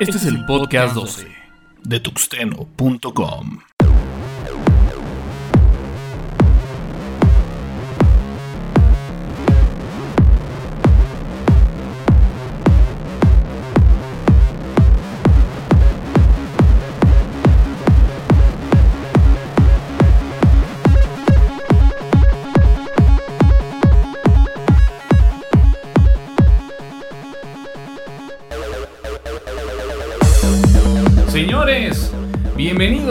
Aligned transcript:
Este 0.00 0.16
es 0.16 0.26
el 0.26 0.44
podcast 0.46 0.94
12 0.94 1.26
de 1.84 2.00
tuxteno.com. 2.00 3.67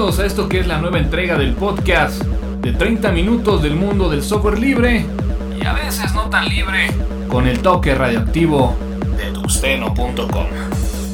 bienvenidos 0.08 0.20
a 0.20 0.26
esto 0.26 0.48
que 0.48 0.62
es 0.62 0.68
la 0.68 0.78
nueva 0.78 1.00
entrega 1.00 1.38
del 1.38 1.54
podcast 1.54 2.24
de 2.62 2.72
30 2.72 3.12
minutos 3.12 3.62
del 3.62 3.76
mundo 3.76 4.10
del 4.10 4.24
software 4.24 4.58
libre 4.58 5.06
y 5.60 5.66
a 5.66 5.74
veces 5.74 6.14
no 6.14 6.30
tan 6.30 6.48
libre 6.48 6.88
con 7.28 7.46
el 7.46 7.60
toque 7.60 7.94
radioactivo 7.94 8.74
de 9.18 9.32
tuxteno.com. 9.34 10.46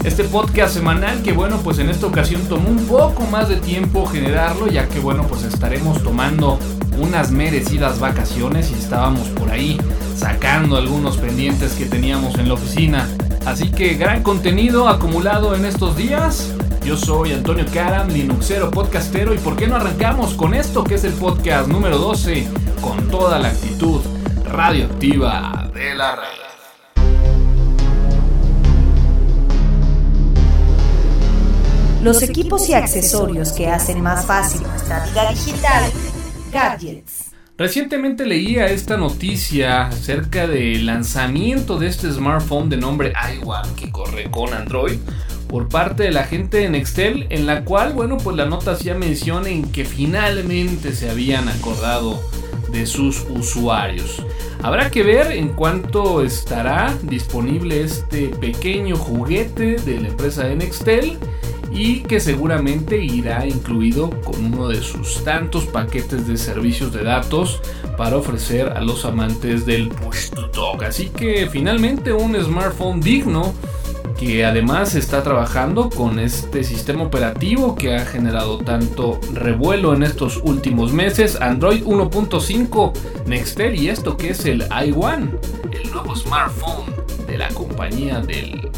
Este 0.03 0.23
podcast 0.25 0.75
semanal 0.75 1.23
que 1.23 1.31
bueno 1.31 1.57
pues 1.63 1.79
en 1.79 1.89
esta 1.89 2.05
ocasión 2.05 2.41
tomó 2.47 2.69
un 2.69 2.85
poco 2.85 3.25
más 3.25 3.49
de 3.49 3.55
tiempo 3.55 4.05
generarlo 4.05 4.67
ya 4.67 4.87
que 4.87 4.99
bueno 4.99 5.25
pues 5.27 5.43
estaremos 5.43 6.03
tomando 6.03 6.59
unas 6.99 7.31
merecidas 7.31 7.99
vacaciones 7.99 8.69
y 8.69 8.75
estábamos 8.75 9.27
por 9.29 9.49
ahí 9.49 9.79
sacando 10.15 10.77
algunos 10.77 11.17
pendientes 11.17 11.71
que 11.73 11.85
teníamos 11.85 12.37
en 12.37 12.47
la 12.47 12.53
oficina. 12.53 13.09
Así 13.43 13.71
que 13.71 13.95
gran 13.95 14.21
contenido 14.21 14.87
acumulado 14.87 15.55
en 15.55 15.65
estos 15.65 15.97
días. 15.97 16.53
Yo 16.85 16.97
soy 16.97 17.31
Antonio 17.31 17.65
Karam, 17.73 18.09
Linuxero 18.09 18.69
podcastero 18.69 19.33
y 19.33 19.37
por 19.37 19.55
qué 19.55 19.67
no 19.67 19.77
arrancamos 19.77 20.33
con 20.33 20.53
esto 20.53 20.83
que 20.83 20.95
es 20.95 21.05
el 21.05 21.13
podcast 21.13 21.69
número 21.69 21.97
12 21.97 22.45
con 22.81 23.09
toda 23.09 23.39
la 23.39 23.47
actitud 23.47 24.01
radioactiva 24.43 25.71
de 25.73 25.95
la 25.95 26.15
red. 26.17 26.43
Los 32.03 32.21
equipos 32.21 32.67
y 32.67 32.73
accesorios 32.73 33.53
que 33.53 33.69
hacen 33.69 34.01
más 34.01 34.25
fácil 34.25 34.61
nuestra 34.63 35.05
vida 35.05 35.29
digital, 35.29 35.89
gadgets. 36.51 37.31
Recientemente 37.57 38.25
leía 38.25 38.65
esta 38.65 38.97
noticia 38.97 39.87
acerca 39.87 40.47
del 40.47 40.85
lanzamiento 40.85 41.77
de 41.79 41.87
este 41.87 42.11
smartphone 42.11 42.67
de 42.67 42.75
nombre 42.75 43.13
iOne 43.13 43.73
que 43.77 43.89
corre 43.89 44.29
con 44.29 44.53
Android 44.53 44.99
por 45.53 45.69
parte 45.69 46.01
de 46.01 46.09
la 46.09 46.23
gente 46.23 46.57
de 46.57 46.69
Nextel, 46.69 47.27
en 47.29 47.45
la 47.45 47.63
cual, 47.63 47.93
bueno, 47.93 48.17
pues 48.17 48.35
la 48.35 48.45
nota 48.45 48.71
hacía 48.71 48.95
mención 48.95 49.45
en 49.45 49.71
que 49.71 49.85
finalmente 49.85 50.93
se 50.93 51.11
habían 51.11 51.47
acordado 51.47 52.19
de 52.71 52.87
sus 52.87 53.23
usuarios. 53.29 54.25
Habrá 54.63 54.89
que 54.89 55.03
ver 55.03 55.31
en 55.31 55.49
cuánto 55.49 56.23
estará 56.23 56.91
disponible 57.03 57.83
este 57.83 58.29
pequeño 58.29 58.95
juguete 58.95 59.75
de 59.75 60.01
la 60.01 60.07
empresa 60.07 60.45
de 60.45 60.55
Nextel 60.55 61.19
y 61.71 61.99
que 61.99 62.19
seguramente 62.19 62.97
irá 63.03 63.45
incluido 63.45 64.09
con 64.21 64.43
uno 64.43 64.69
de 64.69 64.81
sus 64.81 65.23
tantos 65.23 65.65
paquetes 65.65 66.27
de 66.27 66.37
servicios 66.37 66.91
de 66.91 67.03
datos 67.03 67.61
para 67.95 68.17
ofrecer 68.17 68.69
a 68.69 68.81
los 68.81 69.05
amantes 69.05 69.67
del 69.67 69.89
push 69.89 70.31
to 70.31 70.49
talk. 70.49 70.81
Así 70.81 71.09
que 71.09 71.47
finalmente 71.47 72.11
un 72.11 72.35
smartphone 72.43 73.01
digno 73.01 73.53
que 74.25 74.45
además 74.45 74.95
está 74.95 75.21
trabajando 75.23 75.89
con 75.89 76.19
este 76.19 76.63
sistema 76.63 77.03
operativo 77.03 77.75
que 77.75 77.95
ha 77.95 78.05
generado 78.05 78.57
tanto 78.59 79.19
revuelo 79.33 79.93
en 79.93 80.03
estos 80.03 80.37
últimos 80.43 80.93
meses, 80.93 81.39
Android 81.41 81.83
1.5 81.83 82.93
Nextel 83.25 83.75
y 83.75 83.89
esto 83.89 84.15
que 84.15 84.29
es 84.29 84.45
el 84.45 84.65
iOne, 84.85 85.31
el 85.71 85.91
nuevo 85.91 86.15
smartphone 86.15 86.93
de 87.27 87.37
la 87.37 87.49
compañía 87.49 88.21
del 88.21 88.71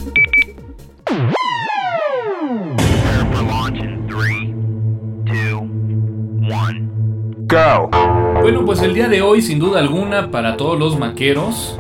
Bueno, 8.42 8.66
pues 8.66 8.82
el 8.82 8.94
día 8.94 9.08
de 9.08 9.22
hoy, 9.22 9.42
sin 9.42 9.60
duda 9.60 9.80
alguna, 9.80 10.30
para 10.30 10.58
todos 10.58 10.78
los 10.78 11.00
maqueros, 11.00 11.80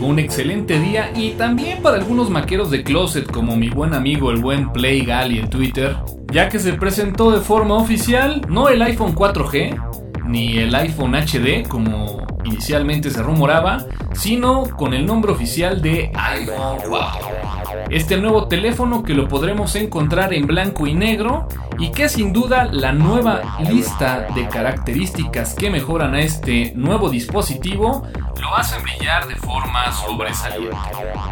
un 0.00 0.18
excelente 0.18 0.78
día 0.80 1.12
y 1.14 1.32
también 1.32 1.82
para 1.82 1.96
algunos 1.96 2.30
maqueros 2.30 2.70
de 2.70 2.82
closet 2.82 3.30
como 3.30 3.56
mi 3.56 3.68
buen 3.68 3.94
amigo 3.94 4.30
el 4.30 4.40
buen 4.40 4.72
Play 4.72 5.04
Gali 5.04 5.38
en 5.38 5.50
Twitter, 5.50 5.96
ya 6.32 6.48
que 6.48 6.58
se 6.58 6.72
presentó 6.72 7.30
de 7.30 7.40
forma 7.40 7.74
oficial 7.76 8.40
no 8.48 8.68
el 8.68 8.80
iPhone 8.82 9.14
4G 9.14 10.24
ni 10.26 10.58
el 10.58 10.74
iPhone 10.74 11.14
HD 11.14 11.66
como 11.68 12.26
inicialmente 12.44 13.10
se 13.10 13.22
rumoraba, 13.22 13.84
sino 14.12 14.62
con 14.62 14.94
el 14.94 15.04
nombre 15.04 15.32
oficial 15.32 15.82
de 15.82 16.10
iPhone 16.14 16.78
4. 16.88 17.28
Este 17.90 18.16
nuevo 18.16 18.46
teléfono 18.46 19.02
que 19.02 19.14
lo 19.14 19.28
podremos 19.28 19.74
encontrar 19.74 20.32
en 20.32 20.46
blanco 20.46 20.86
y 20.86 20.94
negro 20.94 21.48
y 21.80 21.90
que 21.90 22.10
sin 22.10 22.32
duda 22.32 22.68
la 22.70 22.92
nueva 22.92 23.56
lista 23.58 24.26
de 24.34 24.46
características 24.48 25.54
que 25.54 25.70
mejoran 25.70 26.14
a 26.14 26.20
este 26.20 26.72
nuevo 26.76 27.08
dispositivo 27.08 28.06
lo 28.38 28.54
hacen 28.54 28.82
brillar 28.82 29.26
de 29.26 29.36
forma 29.36 29.90
sobresaliente. 29.92 30.76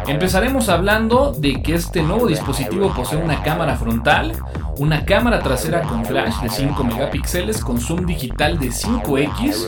Empezaremos 0.07 0.69
hablando 0.69 1.33
de 1.33 1.61
que 1.61 1.75
este 1.75 2.01
nuevo 2.01 2.27
dispositivo 2.27 2.91
posee 2.93 3.19
una 3.19 3.43
cámara 3.43 3.75
frontal, 3.75 4.33
una 4.77 5.05
cámara 5.05 5.39
trasera 5.39 5.81
con 5.83 6.03
flash 6.03 6.41
de 6.41 6.49
5 6.49 6.83
megapíxeles 6.83 7.63
con 7.63 7.79
zoom 7.79 8.05
digital 8.05 8.57
de 8.57 8.69
5x, 8.69 9.67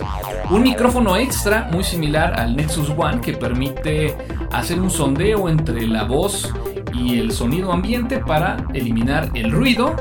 un 0.50 0.64
micrófono 0.64 1.16
extra 1.16 1.70
muy 1.72 1.84
similar 1.84 2.40
al 2.40 2.56
Nexus 2.56 2.90
One 2.98 3.22
que 3.22 3.34
permite 3.34 4.18
hacer 4.52 4.80
un 4.80 4.90
sondeo 4.90 5.48
entre 5.48 5.88
la 5.88 6.04
voz 6.04 6.52
y 6.94 7.20
el 7.20 7.32
sonido 7.32 7.72
ambiente 7.72 8.20
para 8.20 8.58
eliminar 8.74 9.30
el 9.34 9.52
ruido. 9.52 9.96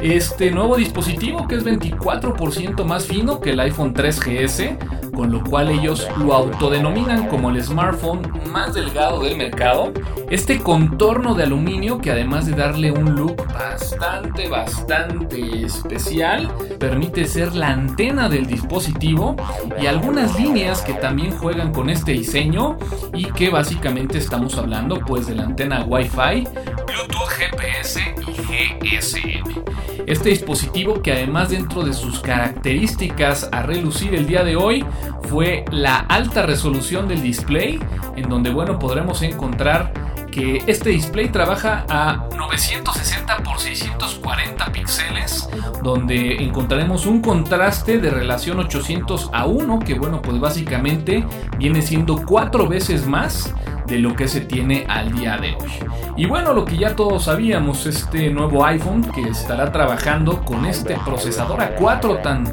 Este 0.00 0.52
nuevo 0.52 0.76
dispositivo 0.76 1.48
que 1.48 1.56
es 1.56 1.64
24% 1.64 2.84
más 2.84 3.06
fino 3.06 3.40
que 3.40 3.50
el 3.50 3.58
iPhone 3.58 3.92
3GS, 3.92 5.10
con 5.10 5.32
lo 5.32 5.42
cual 5.42 5.70
ellos 5.70 6.06
lo 6.18 6.34
autodenominan 6.34 7.26
como 7.26 7.50
el 7.50 7.60
smartphone 7.60 8.22
más 8.52 8.74
delgado 8.74 9.24
del 9.24 9.36
mercado. 9.36 9.92
Este 10.30 10.60
contorno 10.60 11.34
de 11.34 11.42
aluminio 11.42 11.98
que 11.98 12.12
además 12.12 12.46
de 12.46 12.52
darle 12.52 12.92
un 12.92 13.16
look 13.16 13.44
bastante, 13.52 14.48
bastante 14.48 15.64
especial, 15.64 16.48
permite 16.78 17.24
ser 17.24 17.56
la 17.56 17.70
antena 17.70 18.28
del 18.28 18.46
dispositivo 18.46 19.34
y 19.82 19.86
algunas 19.86 20.38
líneas 20.38 20.82
que 20.82 20.94
también 20.94 21.32
juegan 21.32 21.72
con 21.72 21.90
este 21.90 22.12
diseño 22.12 22.78
y 23.14 23.24
que 23.32 23.50
básicamente 23.50 24.18
estamos 24.18 24.56
hablando 24.56 25.00
pues 25.00 25.26
de 25.26 25.34
la 25.34 25.42
antena 25.42 25.82
Wi-Fi, 25.82 26.46
Bluetooth, 26.86 27.30
GPS 27.36 28.00
y 28.28 28.96
GSM. 28.98 29.87
Este 30.06 30.30
dispositivo 30.30 31.02
que 31.02 31.12
además 31.12 31.50
dentro 31.50 31.82
de 31.82 31.92
sus 31.92 32.20
características 32.20 33.48
a 33.52 33.62
relucir 33.62 34.14
el 34.14 34.26
día 34.26 34.44
de 34.44 34.56
hoy 34.56 34.84
fue 35.28 35.64
la 35.70 35.98
alta 35.98 36.42
resolución 36.42 37.08
del 37.08 37.22
display, 37.22 37.78
en 38.16 38.28
donde 38.28 38.50
bueno 38.50 38.78
podremos 38.78 39.22
encontrar 39.22 39.92
que 40.30 40.62
este 40.66 40.90
display 40.90 41.30
trabaja 41.30 41.84
a 41.88 42.28
960 42.36 43.36
x 43.38 43.62
640 43.62 44.72
píxeles, 44.72 45.48
donde 45.82 46.42
encontraremos 46.42 47.06
un 47.06 47.20
contraste 47.20 47.98
de 47.98 48.10
relación 48.10 48.58
800 48.60 49.30
a 49.32 49.46
1, 49.46 49.78
que 49.80 49.94
bueno 49.94 50.22
pues 50.22 50.38
básicamente 50.38 51.24
viene 51.58 51.82
siendo 51.82 52.24
cuatro 52.24 52.68
veces 52.68 53.06
más 53.06 53.52
de 53.88 53.98
lo 53.98 54.14
que 54.14 54.28
se 54.28 54.42
tiene 54.42 54.84
al 54.88 55.12
día 55.12 55.36
de 55.38 55.54
hoy. 55.54 55.70
Y 56.16 56.26
bueno, 56.26 56.52
lo 56.52 56.64
que 56.64 56.76
ya 56.76 56.94
todos 56.96 57.24
sabíamos, 57.24 57.86
este 57.86 58.30
nuevo 58.30 58.64
iPhone 58.64 59.02
que 59.02 59.22
estará 59.22 59.72
trabajando 59.72 60.44
con 60.44 60.66
este 60.66 60.96
procesador 61.04 61.60
A4 61.60 62.22
tan 62.22 62.44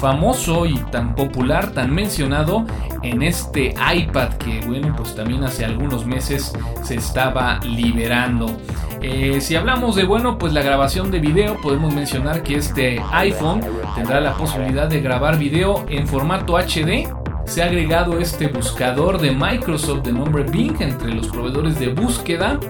famoso 0.00 0.64
y 0.64 0.74
tan 0.90 1.14
popular, 1.14 1.72
tan 1.72 1.94
mencionado 1.94 2.64
en 3.02 3.22
este 3.22 3.74
iPad 3.94 4.30
que 4.34 4.62
bueno, 4.66 4.94
pues 4.96 5.14
también 5.14 5.44
hace 5.44 5.64
algunos 5.64 6.06
meses 6.06 6.52
se 6.82 6.94
estaba 6.94 7.60
liberando. 7.60 8.56
Eh, 9.02 9.40
si 9.40 9.56
hablamos 9.56 9.96
de 9.96 10.04
bueno, 10.04 10.38
pues 10.38 10.52
la 10.52 10.62
grabación 10.62 11.10
de 11.10 11.20
video, 11.20 11.56
podemos 11.60 11.94
mencionar 11.94 12.42
que 12.42 12.56
este 12.56 13.02
iPhone 13.12 13.60
tendrá 13.94 14.20
la 14.20 14.32
posibilidad 14.34 14.88
de 14.88 15.00
grabar 15.00 15.38
video 15.38 15.84
en 15.88 16.06
formato 16.06 16.56
HD 16.56 17.06
se 17.50 17.64
ha 17.64 17.66
agregado 17.66 18.20
este 18.20 18.46
buscador 18.46 19.20
de 19.20 19.32
Microsoft 19.32 20.02
de 20.02 20.12
nombre 20.12 20.44
Bing 20.44 20.80
entre 20.80 21.12
los 21.12 21.26
proveedores 21.26 21.80
de 21.80 21.88
búsqueda. 21.88 22.60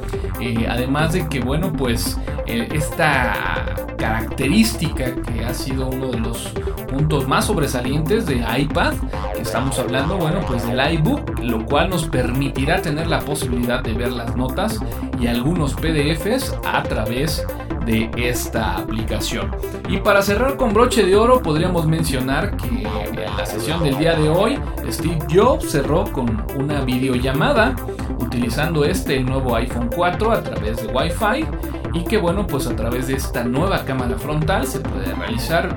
Eh, 0.41 0.67
además 0.71 1.13
de 1.13 1.29
que, 1.29 1.41
bueno, 1.41 1.71
pues 1.71 2.19
eh, 2.47 2.67
esta 2.73 3.75
característica 3.99 5.15
que 5.17 5.45
ha 5.45 5.53
sido 5.53 5.87
uno 5.87 6.09
de 6.09 6.21
los 6.21 6.49
puntos 6.89 7.29
más 7.29 7.45
sobresalientes 7.45 8.25
de 8.25 8.43
iPad, 8.59 8.95
que 9.35 9.43
estamos 9.43 9.79
hablando, 9.79 10.17
bueno, 10.17 10.41
pues 10.49 10.67
del 10.67 10.81
iBook, 10.95 11.41
lo 11.41 11.67
cual 11.67 11.91
nos 11.91 12.07
permitirá 12.07 12.81
tener 12.81 13.07
la 13.07 13.19
posibilidad 13.19 13.83
de 13.83 13.93
ver 13.93 14.13
las 14.13 14.35
notas 14.35 14.81
y 15.21 15.27
algunos 15.27 15.75
PDFs 15.75 16.55
a 16.65 16.83
través 16.83 17.47
de 17.85 18.11
esta 18.17 18.77
aplicación. 18.77 19.51
Y 19.89 19.99
para 19.99 20.23
cerrar 20.23 20.57
con 20.57 20.73
broche 20.73 21.05
de 21.05 21.17
oro, 21.17 21.43
podríamos 21.43 21.87
mencionar 21.87 22.57
que 22.57 22.69
en 22.69 23.37
la 23.37 23.47
sesión 23.47 23.83
del 23.83 23.99
día 23.99 24.17
de 24.17 24.29
hoy, 24.29 24.59
Steve 24.89 25.19
Jobs 25.33 25.71
cerró 25.71 26.05
con 26.13 26.45
una 26.59 26.83
videollamada 26.83 27.75
utilizando 28.19 28.85
este 28.85 29.21
nuevo 29.21 29.57
iPhone 29.57 29.91
4 29.95 30.33
a 30.33 30.43
través 30.43 30.83
de 30.83 30.93
Wi-Fi 30.93 31.47
y 31.95 32.05
que 32.05 32.19
bueno, 32.19 32.47
pues 32.47 32.67
a 32.67 32.77
través 32.77 33.09
de 33.09 33.15
esta 33.15 33.45
nueva 33.45 33.85
cámara 33.85 34.17
frontal 34.19 34.67
se 34.67 34.81
puede 34.81 35.13
realizar 35.15 35.77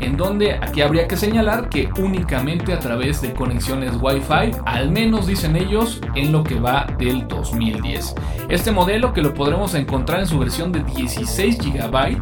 en 0.00 0.16
donde 0.16 0.54
aquí 0.54 0.82
habría 0.82 1.08
que 1.08 1.16
señalar 1.16 1.68
que 1.68 1.88
únicamente 1.98 2.72
a 2.72 2.78
través 2.78 3.20
de 3.20 3.32
conexiones 3.32 3.92
Wi-Fi, 4.00 4.58
al 4.64 4.90
menos 4.90 5.26
dicen 5.26 5.56
ellos, 5.56 6.00
en 6.14 6.32
lo 6.32 6.44
que 6.44 6.58
va 6.58 6.86
del 6.98 7.26
2010. 7.26 8.14
Este 8.48 8.70
modelo 8.70 9.12
que 9.12 9.22
lo 9.22 9.34
podremos 9.34 9.74
encontrar 9.74 10.20
en 10.20 10.26
su 10.26 10.38
versión 10.38 10.72
de 10.72 10.82
16 10.84 11.58
GB 11.58 12.18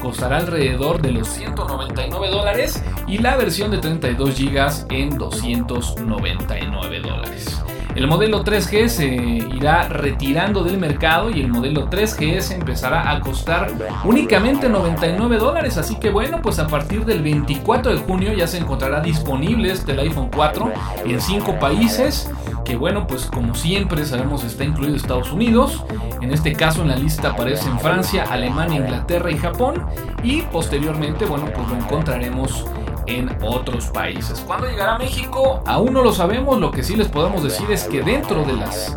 costará 0.00 0.38
alrededor 0.38 1.02
de 1.02 1.12
los 1.12 1.28
199 1.28 2.28
dólares 2.30 2.82
y 3.06 3.18
la 3.18 3.36
versión 3.36 3.70
de 3.70 3.78
32 3.78 4.38
GB 4.38 4.86
en 4.90 5.18
299 5.18 7.00
dólares. 7.00 7.62
El 7.98 8.06
modelo 8.06 8.44
3G 8.44 8.86
se 8.86 9.06
irá 9.06 9.88
retirando 9.88 10.62
del 10.62 10.78
mercado 10.78 11.30
y 11.30 11.40
el 11.40 11.48
modelo 11.48 11.90
3GS 11.90 12.52
empezará 12.52 13.10
a 13.10 13.18
costar 13.18 13.72
únicamente 14.04 14.68
99 14.68 15.38
dólares. 15.38 15.78
Así 15.78 15.96
que 15.96 16.08
bueno, 16.08 16.40
pues 16.40 16.60
a 16.60 16.68
partir 16.68 17.04
del 17.04 17.22
24 17.22 17.90
de 17.90 17.98
junio 17.98 18.32
ya 18.34 18.46
se 18.46 18.58
encontrará 18.58 19.00
disponible 19.00 19.72
este 19.72 19.98
iPhone 19.98 20.30
4 20.32 20.72
en 21.06 21.20
5 21.20 21.58
países. 21.58 22.30
Que 22.64 22.76
bueno, 22.76 23.04
pues 23.08 23.26
como 23.26 23.56
siempre 23.56 24.04
sabemos 24.04 24.44
está 24.44 24.62
incluido 24.62 24.94
Estados 24.94 25.32
Unidos. 25.32 25.82
En 26.20 26.32
este 26.32 26.52
caso 26.52 26.82
en 26.82 26.88
la 26.90 26.96
lista 26.96 27.30
aparecen 27.30 27.80
Francia, 27.80 28.26
Alemania, 28.30 28.76
Inglaterra 28.78 29.32
y 29.32 29.38
Japón. 29.38 29.84
Y 30.22 30.42
posteriormente, 30.42 31.24
bueno, 31.24 31.46
pues 31.52 31.68
lo 31.68 31.74
encontraremos 31.74 32.64
en 33.08 33.36
otros 33.42 33.86
países. 33.86 34.44
¿Cuándo 34.46 34.68
llegará 34.68 34.94
a 34.94 34.98
México? 34.98 35.62
Aún 35.66 35.92
no 35.92 36.02
lo 36.02 36.12
sabemos, 36.12 36.60
lo 36.60 36.70
que 36.70 36.82
sí 36.82 36.94
les 36.94 37.08
podemos 37.08 37.42
decir 37.42 37.70
es 37.70 37.84
que 37.84 38.02
dentro 38.02 38.44
de 38.44 38.52
las 38.52 38.96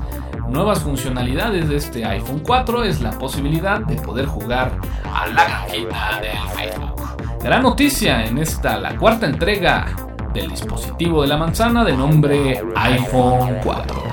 nuevas 0.49 0.79
funcionalidades 0.79 1.69
de 1.69 1.77
este 1.77 2.05
iPhone 2.05 2.41
4 2.45 2.83
es 2.83 3.01
la 3.01 3.11
posibilidad 3.11 3.79
de 3.79 3.95
poder 3.95 4.25
jugar 4.25 4.77
a 5.05 5.27
la 5.27 5.45
granjita 5.45 6.19
del 6.21 6.37
Facebook. 6.55 7.41
Gran 7.41 7.63
noticia 7.63 8.25
en 8.25 8.37
esta, 8.37 8.77
la 8.77 8.97
cuarta 8.97 9.25
entrega 9.25 9.87
del 10.33 10.49
dispositivo 10.49 11.21
de 11.21 11.29
la 11.29 11.37
manzana 11.37 11.85
de 11.85 11.93
nombre 11.93 12.61
iPhone 12.75 13.59
4. 13.63 14.03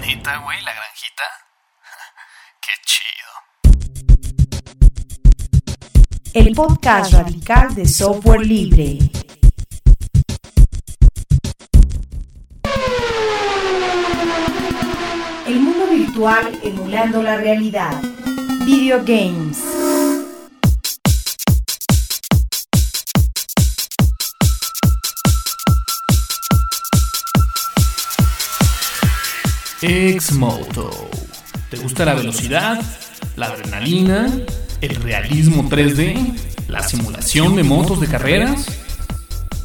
Neta, 0.00 0.38
güey, 0.38 0.60
la 0.62 0.72
El 6.32 6.54
podcast 6.54 7.12
radical 7.12 7.74
de 7.74 7.88
software 7.88 8.46
libre. 8.46 8.98
El 15.48 15.58
mundo 15.58 15.88
virtual 15.90 16.56
emulando 16.62 17.20
la 17.20 17.36
realidad. 17.36 18.00
Video 18.64 19.02
games. 19.04 19.58
Xmoto. 29.80 31.10
¿Te 31.70 31.76
gusta 31.78 32.04
la 32.04 32.14
velocidad? 32.14 32.80
¿La 33.34 33.46
adrenalina? 33.46 34.28
¿El 34.80 34.94
realismo 34.96 35.68
3D? 35.68 36.34
¿La 36.68 36.82
simulación 36.82 37.54
de 37.54 37.62
motos 37.62 38.00
de 38.00 38.06
carreras? 38.06 38.64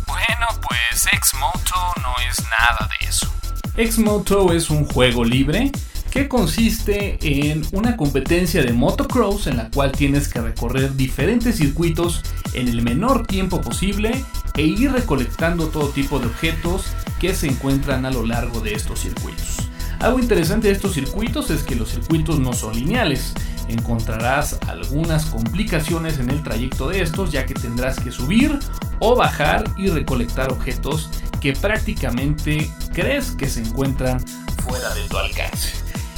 Bueno, 0.06 0.46
pues 0.62 1.08
Xmoto 1.24 1.94
no 2.02 2.14
es 2.30 2.38
nada 2.60 2.90
de 3.00 3.08
eso. 3.08 3.32
Xmoto 3.78 4.52
es 4.52 4.70
un 4.70 4.86
juego 4.86 5.24
libre 5.24 5.72
que 6.12 6.28
consiste 6.28 7.18
en 7.22 7.66
una 7.72 7.96
competencia 7.96 8.62
de 8.62 8.74
motocross 8.74 9.48
en 9.48 9.58
la 9.58 9.70
cual 9.70 9.94
tienes 9.94 10.28
que 10.28 10.42
recorrer 10.42 10.96
diferentes 10.96 11.58
circuitos 11.58 12.22
en 12.54 12.68
el 12.68 12.82
menor 12.82 13.26
tiempo 13.26 13.62
posible 13.62 14.12
e 14.58 14.64
ir 14.64 14.92
recolectando 14.92 15.68
todo 15.68 15.90
tipo 15.90 16.20
de 16.20 16.28
objetos 16.28 16.88
que 17.22 17.34
se 17.34 17.48
encuentran 17.48 18.06
a 18.06 18.12
lo 18.12 18.26
largo 18.26 18.60
de 18.60 18.74
estos 18.74 19.00
circuitos. 19.00 19.58
Algo 20.00 20.20
interesante 20.20 20.68
de 20.68 20.74
estos 20.74 20.94
circuitos 20.94 21.50
es 21.50 21.64
que 21.64 21.76
los 21.76 21.90
circuitos 21.90 22.40
no 22.40 22.54
son 22.54 22.76
lineales. 22.76 23.34
Encontrarás 23.68 24.60
algunas 24.68 25.26
complicaciones 25.26 26.20
en 26.20 26.30
el 26.30 26.44
trayecto 26.44 26.90
de 26.90 27.02
estos 27.02 27.32
ya 27.32 27.46
que 27.46 27.54
tendrás 27.54 28.00
que 28.00 28.12
subir 28.12 28.60
o 29.00 29.16
bajar 29.16 29.64
y 29.78 29.90
recolectar 29.90 30.52
objetos 30.52 31.10
que 31.42 31.54
prácticamente 31.54 32.72
crees 32.94 33.32
que 33.32 33.48
se 33.48 33.62
encuentran 33.62 34.24
fuera 34.64 34.94
de 34.94 35.08
tu 35.08 35.18
alcance. 35.18 35.74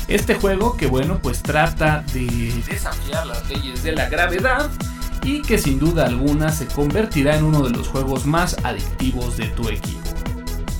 Este 0.08 0.36
juego 0.36 0.78
que 0.78 0.88
bueno 0.88 1.20
pues 1.22 1.44
trata 1.44 2.04
de 2.14 2.54
desafiar 2.66 3.28
las 3.28 3.48
leyes 3.50 3.84
de 3.84 3.92
la 3.92 4.08
gravedad 4.10 4.70
y 5.24 5.42
que 5.42 5.58
sin 5.58 5.80
duda 5.80 6.06
alguna 6.06 6.52
se 6.52 6.68
convertirá 6.68 7.36
en 7.36 7.44
uno 7.44 7.62
de 7.62 7.72
los 7.72 7.90
juegos 7.90 8.26
más 8.26 8.56
adictivos 8.64 9.36
de 9.36 9.48
tu 9.48 9.68
equipo. 9.70 10.08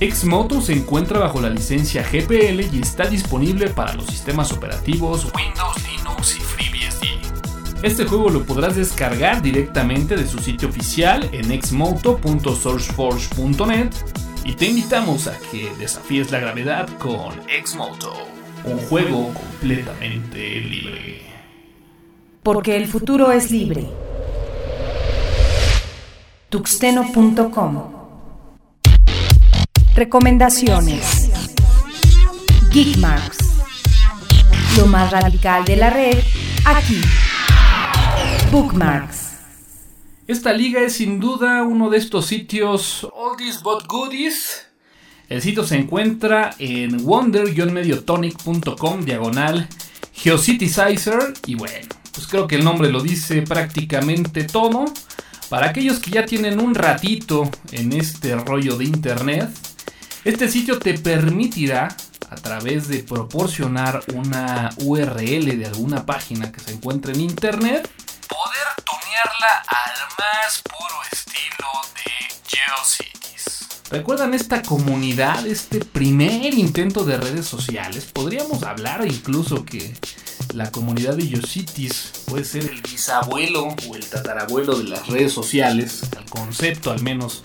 Xmoto 0.00 0.60
se 0.60 0.74
encuentra 0.74 1.18
bajo 1.18 1.40
la 1.40 1.50
licencia 1.50 2.02
GPL 2.02 2.60
y 2.72 2.80
está 2.80 3.06
disponible 3.06 3.68
para 3.68 3.94
los 3.94 4.06
sistemas 4.06 4.52
operativos 4.52 5.26
Windows, 5.34 5.76
Linux. 5.88 6.07
Este 7.82 8.04
juego 8.04 8.28
lo 8.28 8.42
podrás 8.42 8.74
descargar 8.74 9.40
directamente 9.40 10.16
de 10.16 10.26
su 10.26 10.40
sitio 10.40 10.68
oficial 10.68 11.30
en 11.32 11.62
xmoto.sourceforge.net 11.62 13.90
y 14.44 14.54
te 14.54 14.66
invitamos 14.66 15.28
a 15.28 15.38
que 15.50 15.70
desafíes 15.78 16.32
la 16.32 16.40
gravedad 16.40 16.88
con 16.98 17.34
Xmoto, 17.64 18.14
un 18.64 18.78
juego 18.78 19.32
completamente 19.32 20.60
libre. 20.60 21.22
Porque 22.42 22.76
el 22.76 22.88
futuro 22.88 23.30
es 23.30 23.52
libre. 23.52 23.86
Tuxteno.com 26.48 27.92
Recomendaciones. 29.94 31.30
Geekmarks. 32.72 33.38
Lo 34.76 34.86
más 34.86 35.12
radical 35.12 35.64
de 35.64 35.76
la 35.76 35.90
red, 35.90 36.18
aquí. 36.64 37.00
Bookmarks. 38.50 39.32
Esta 40.26 40.54
liga 40.54 40.80
es 40.80 40.94
sin 40.94 41.20
duda 41.20 41.64
uno 41.64 41.90
de 41.90 41.98
estos 41.98 42.24
sitios 42.24 43.06
oldies 43.12 43.62
but 43.62 43.86
goodies. 43.86 44.68
El 45.28 45.42
sitio 45.42 45.64
se 45.64 45.76
encuentra 45.76 46.54
en 46.58 47.04
wonder-mediotonic.com 47.04 49.04
diagonal 49.04 49.68
Geocitizer 50.14 51.34
y 51.44 51.56
bueno, 51.56 51.88
pues 52.14 52.26
creo 52.26 52.46
que 52.46 52.56
el 52.56 52.64
nombre 52.64 52.90
lo 52.90 53.02
dice 53.02 53.42
prácticamente 53.42 54.44
todo. 54.44 54.86
Para 55.50 55.68
aquellos 55.68 55.98
que 55.98 56.10
ya 56.10 56.24
tienen 56.24 56.58
un 56.58 56.74
ratito 56.74 57.50
en 57.72 57.92
este 57.92 58.34
rollo 58.34 58.78
de 58.78 58.84
internet, 58.84 59.50
este 60.24 60.48
sitio 60.48 60.78
te 60.78 60.94
permitirá 60.94 61.94
a 62.30 62.36
través 62.36 62.88
de 62.88 63.00
proporcionar 63.00 64.02
una 64.14 64.70
URL 64.78 65.58
de 65.58 65.66
alguna 65.66 66.06
página 66.06 66.50
que 66.50 66.60
se 66.60 66.72
encuentre 66.72 67.12
en 67.12 67.20
internet 67.20 67.90
Poder 68.78 68.84
tunearla 68.84 69.64
al 69.68 70.08
más 70.18 70.62
puro 70.62 71.00
estilo 71.10 71.68
de 71.94 72.10
GeoCities. 72.46 73.68
¿Recuerdan 73.90 74.34
esta 74.34 74.62
comunidad, 74.62 75.46
este 75.46 75.84
primer 75.84 76.54
intento 76.54 77.04
de 77.04 77.16
redes 77.16 77.46
sociales? 77.46 78.06
Podríamos 78.12 78.62
hablar 78.62 79.06
incluso 79.06 79.64
que 79.64 79.94
la 80.54 80.70
comunidad 80.70 81.16
de 81.16 81.26
GeoCities 81.26 82.24
puede 82.26 82.44
ser 82.44 82.64
el 82.64 82.80
bisabuelo 82.82 83.74
o 83.88 83.96
el 83.96 84.06
tatarabuelo 84.06 84.76
de 84.78 84.84
las 84.84 85.06
redes 85.08 85.32
sociales, 85.32 86.02
el 86.16 86.24
concepto 86.26 86.90
al 86.90 87.02
menos 87.02 87.42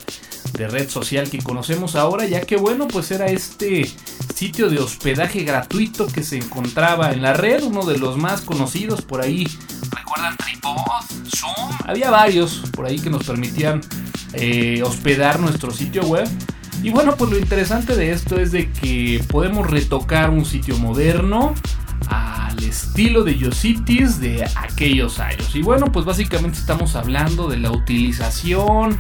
de 0.53 0.67
red 0.67 0.89
social 0.89 1.29
que 1.29 1.39
conocemos 1.39 1.95
ahora, 1.95 2.25
ya 2.25 2.41
que 2.41 2.57
bueno, 2.57 2.87
pues 2.87 3.09
era 3.11 3.25
este 3.25 3.89
sitio 4.35 4.69
de 4.69 4.79
hospedaje 4.79 5.43
gratuito 5.43 6.05
que 6.07 6.23
se 6.23 6.37
encontraba 6.37 7.11
en 7.11 7.21
la 7.21 7.33
red, 7.33 7.63
uno 7.63 7.85
de 7.85 7.97
los 7.97 8.17
más 8.17 8.41
conocidos 8.41 9.01
por 9.01 9.21
ahí. 9.21 9.47
¿Recuerdan 10.15 10.37
Tripod? 10.37 10.77
Zoom. 11.35 11.77
Había 11.87 12.11
varios 12.11 12.69
por 12.75 12.85
ahí 12.85 12.99
que 12.99 13.09
nos 13.09 13.25
permitían 13.25 13.81
eh, 14.33 14.83
hospedar 14.83 15.39
nuestro 15.39 15.71
sitio 15.71 16.03
web. 16.03 16.29
Y 16.83 16.91
bueno, 16.91 17.15
pues 17.15 17.31
lo 17.31 17.39
interesante 17.39 17.95
de 17.95 18.11
esto 18.11 18.39
es 18.39 18.51
de 18.51 18.71
que 18.71 19.23
podemos 19.27 19.67
retocar 19.67 20.29
un 20.29 20.45
sitio 20.45 20.77
moderno, 20.77 21.55
al 22.09 22.63
estilo 22.63 23.23
de 23.23 23.39
Yositis 23.39 24.19
de 24.19 24.47
aquellos 24.55 25.19
años. 25.19 25.55
Y 25.55 25.63
bueno, 25.63 25.91
pues 25.91 26.05
básicamente 26.05 26.59
estamos 26.59 26.95
hablando 26.95 27.47
de 27.47 27.57
la 27.57 27.71
utilización 27.71 28.97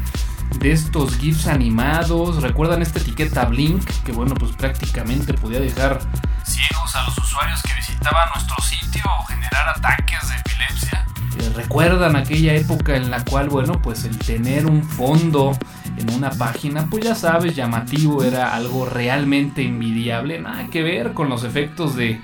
de 0.57 0.71
estos 0.71 1.17
GIFs 1.17 1.45
animados. 1.45 2.41
¿Recuerdan 2.41 2.81
esta 2.81 2.99
etiqueta 2.99 3.45
Blink? 3.45 3.85
Que 4.03 4.11
bueno, 4.13 4.33
pues 4.33 4.53
prácticamente 4.55 5.33
podía 5.35 5.59
dejar 5.59 5.99
ciegos 6.43 6.95
a 6.95 7.03
los 7.03 7.17
usuarios 7.19 7.61
que 7.61 7.73
visitaban 7.75 8.29
nuestro 8.33 8.55
sitio 8.63 9.03
o 9.19 9.25
generar 9.25 9.69
ataques 9.69 10.29
de 10.29 10.35
epilepsia. 10.37 11.02
Eh, 11.39 11.49
¿Recuerdan 11.55 12.15
aquella 12.15 12.55
época 12.55 12.95
en 12.95 13.09
la 13.09 13.23
cual, 13.23 13.49
bueno, 13.49 13.81
pues 13.81 14.05
el 14.05 14.17
tener 14.17 14.65
un 14.65 14.83
fondo 14.83 15.57
en 15.97 16.13
una 16.13 16.29
página, 16.31 16.87
pues 16.89 17.03
ya 17.03 17.15
sabes, 17.15 17.55
llamativo, 17.55 18.23
era 18.23 18.53
algo 18.55 18.85
realmente 18.85 19.63
envidiable? 19.63 20.39
Nada 20.39 20.67
que 20.67 20.83
ver 20.83 21.13
con 21.13 21.29
los 21.29 21.43
efectos 21.43 21.95
de 21.95 22.19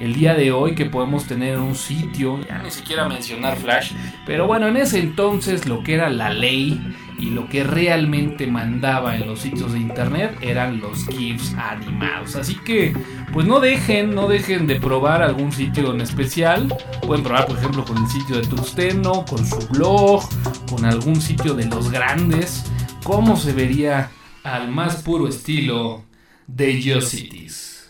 el 0.00 0.14
día 0.14 0.34
de 0.34 0.50
hoy 0.50 0.74
que 0.74 0.86
podemos 0.86 1.24
tener 1.24 1.54
en 1.54 1.60
un 1.60 1.74
sitio, 1.74 2.40
ya 2.46 2.58
ni 2.62 2.70
siquiera 2.70 3.08
mencionar 3.08 3.56
Flash, 3.56 3.92
pero 4.26 4.46
bueno, 4.46 4.66
en 4.68 4.76
ese 4.76 4.98
entonces 4.98 5.66
lo 5.66 5.82
que 5.82 5.94
era 5.94 6.08
la 6.08 6.30
ley 6.30 6.80
y 7.20 7.30
lo 7.30 7.48
que 7.48 7.64
realmente 7.64 8.46
mandaba 8.46 9.14
en 9.14 9.26
los 9.26 9.40
sitios 9.40 9.72
de 9.72 9.78
internet 9.78 10.38
eran 10.40 10.80
los 10.80 11.06
GIFs 11.06 11.54
animados. 11.54 12.34
Así 12.34 12.54
que, 12.54 12.96
pues 13.32 13.46
no 13.46 13.60
dejen, 13.60 14.14
no 14.14 14.26
dejen 14.26 14.66
de 14.66 14.80
probar 14.80 15.22
algún 15.22 15.52
sitio 15.52 15.92
en 15.92 16.00
especial. 16.00 16.74
Pueden 17.06 17.22
probar, 17.22 17.46
por 17.46 17.58
ejemplo, 17.58 17.84
con 17.84 17.98
el 17.98 18.06
sitio 18.08 18.36
de 18.36 18.46
Tuxteno, 18.46 19.26
con 19.26 19.46
su 19.46 19.68
blog, 19.68 20.22
con 20.68 20.86
algún 20.86 21.20
sitio 21.20 21.54
de 21.54 21.66
los 21.66 21.90
grandes, 21.90 22.64
cómo 23.04 23.36
se 23.36 23.52
vería 23.52 24.10
al 24.42 24.70
más 24.70 25.02
puro 25.02 25.28
estilo 25.28 26.04
de 26.46 26.80
GeoCities. 26.80 27.88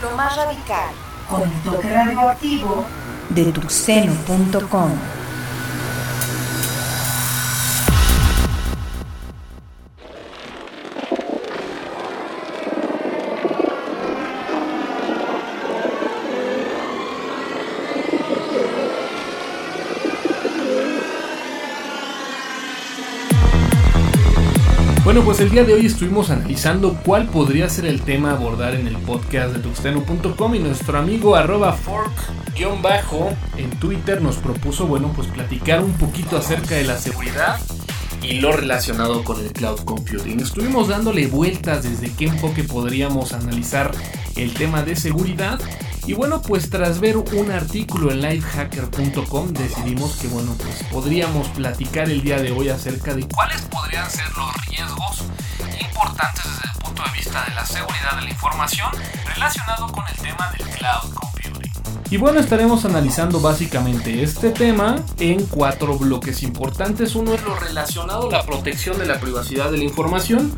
Lo 0.00 0.16
más 0.16 0.36
radical, 0.36 0.94
con 1.28 1.42
el 1.42 1.50
toque 1.62 1.90
radioactivo 1.90 2.86
de 3.30 3.44
tuxeno.com. 3.52 4.90
Bueno, 25.04 25.22
pues 25.22 25.38
el 25.40 25.50
día 25.50 25.64
de 25.64 25.74
hoy 25.74 25.84
estuvimos 25.86 26.30
analizando 26.30 26.96
cuál 27.04 27.26
podría 27.26 27.68
ser 27.68 27.84
el 27.84 28.00
tema 28.00 28.30
a 28.30 28.36
abordar 28.36 28.74
en 28.74 28.88
el 28.88 28.96
podcast 28.96 29.54
de 29.54 29.60
tuxteno.com 29.60 30.54
y 30.54 30.58
nuestro 30.60 30.98
amigo 30.98 31.36
arroba 31.36 31.72
fork-bajo 32.54 33.36
en 33.56 33.70
Twitter 33.78 34.22
nos 34.22 34.36
propuso, 34.36 34.86
bueno, 34.86 35.12
pues 35.14 35.28
platicar 35.28 35.82
un 35.82 35.92
poquito 35.94 36.36
acerca 36.36 36.76
de 36.76 36.84
la 36.84 36.96
seguridad 36.96 37.60
y 38.22 38.34
lo 38.34 38.52
relacionado 38.52 39.22
con 39.24 39.40
el 39.40 39.52
cloud 39.52 39.80
computing. 39.80 40.40
Estuvimos 40.40 40.88
dándole 40.88 41.26
vueltas 41.26 41.82
desde 41.82 42.12
qué 42.14 42.26
enfoque 42.26 42.64
podríamos 42.64 43.32
analizar 43.32 43.90
el 44.36 44.54
tema 44.54 44.82
de 44.82 44.96
seguridad 44.96 45.60
y 46.06 46.12
bueno, 46.12 46.42
pues 46.42 46.70
tras 46.70 47.00
ver 47.00 47.16
un 47.16 47.50
artículo 47.50 48.10
en 48.10 48.22
lifehacker.com 48.22 49.52
decidimos 49.52 50.16
que 50.16 50.28
bueno, 50.28 50.54
pues 50.62 50.84
podríamos 50.90 51.48
platicar 51.48 52.10
el 52.10 52.22
día 52.22 52.38
de 52.38 52.52
hoy 52.52 52.68
acerca 52.68 53.14
de 53.14 53.26
cuáles 53.28 53.62
podrían 53.62 54.08
ser 54.10 54.26
los 54.36 54.52
riesgos 54.66 55.24
importantes 55.80 56.44
desde 56.44 56.72
el 56.72 56.82
punto 56.82 57.02
de 57.02 57.10
vista 57.12 57.44
de 57.46 57.54
la 57.54 57.66
seguridad 57.66 58.16
de 58.16 58.22
la 58.22 58.30
información 58.30 58.90
relacionado 59.26 59.90
con 59.90 60.04
el 60.08 60.16
tema 60.16 60.52
del 60.56 60.68
cloud 60.68 61.14
computing. 61.14 61.33
Y 62.14 62.16
bueno, 62.16 62.38
estaremos 62.38 62.84
analizando 62.84 63.40
básicamente 63.40 64.22
este 64.22 64.50
tema 64.50 65.02
en 65.18 65.44
cuatro 65.46 65.98
bloques 65.98 66.44
importantes. 66.44 67.16
Uno 67.16 67.34
es 67.34 67.42
lo 67.42 67.56
relacionado 67.56 68.28
a 68.28 68.30
la 68.30 68.46
protección 68.46 69.00
de 69.00 69.06
la 69.06 69.18
privacidad 69.18 69.72
de 69.72 69.78
la 69.78 69.82
información. 69.82 70.56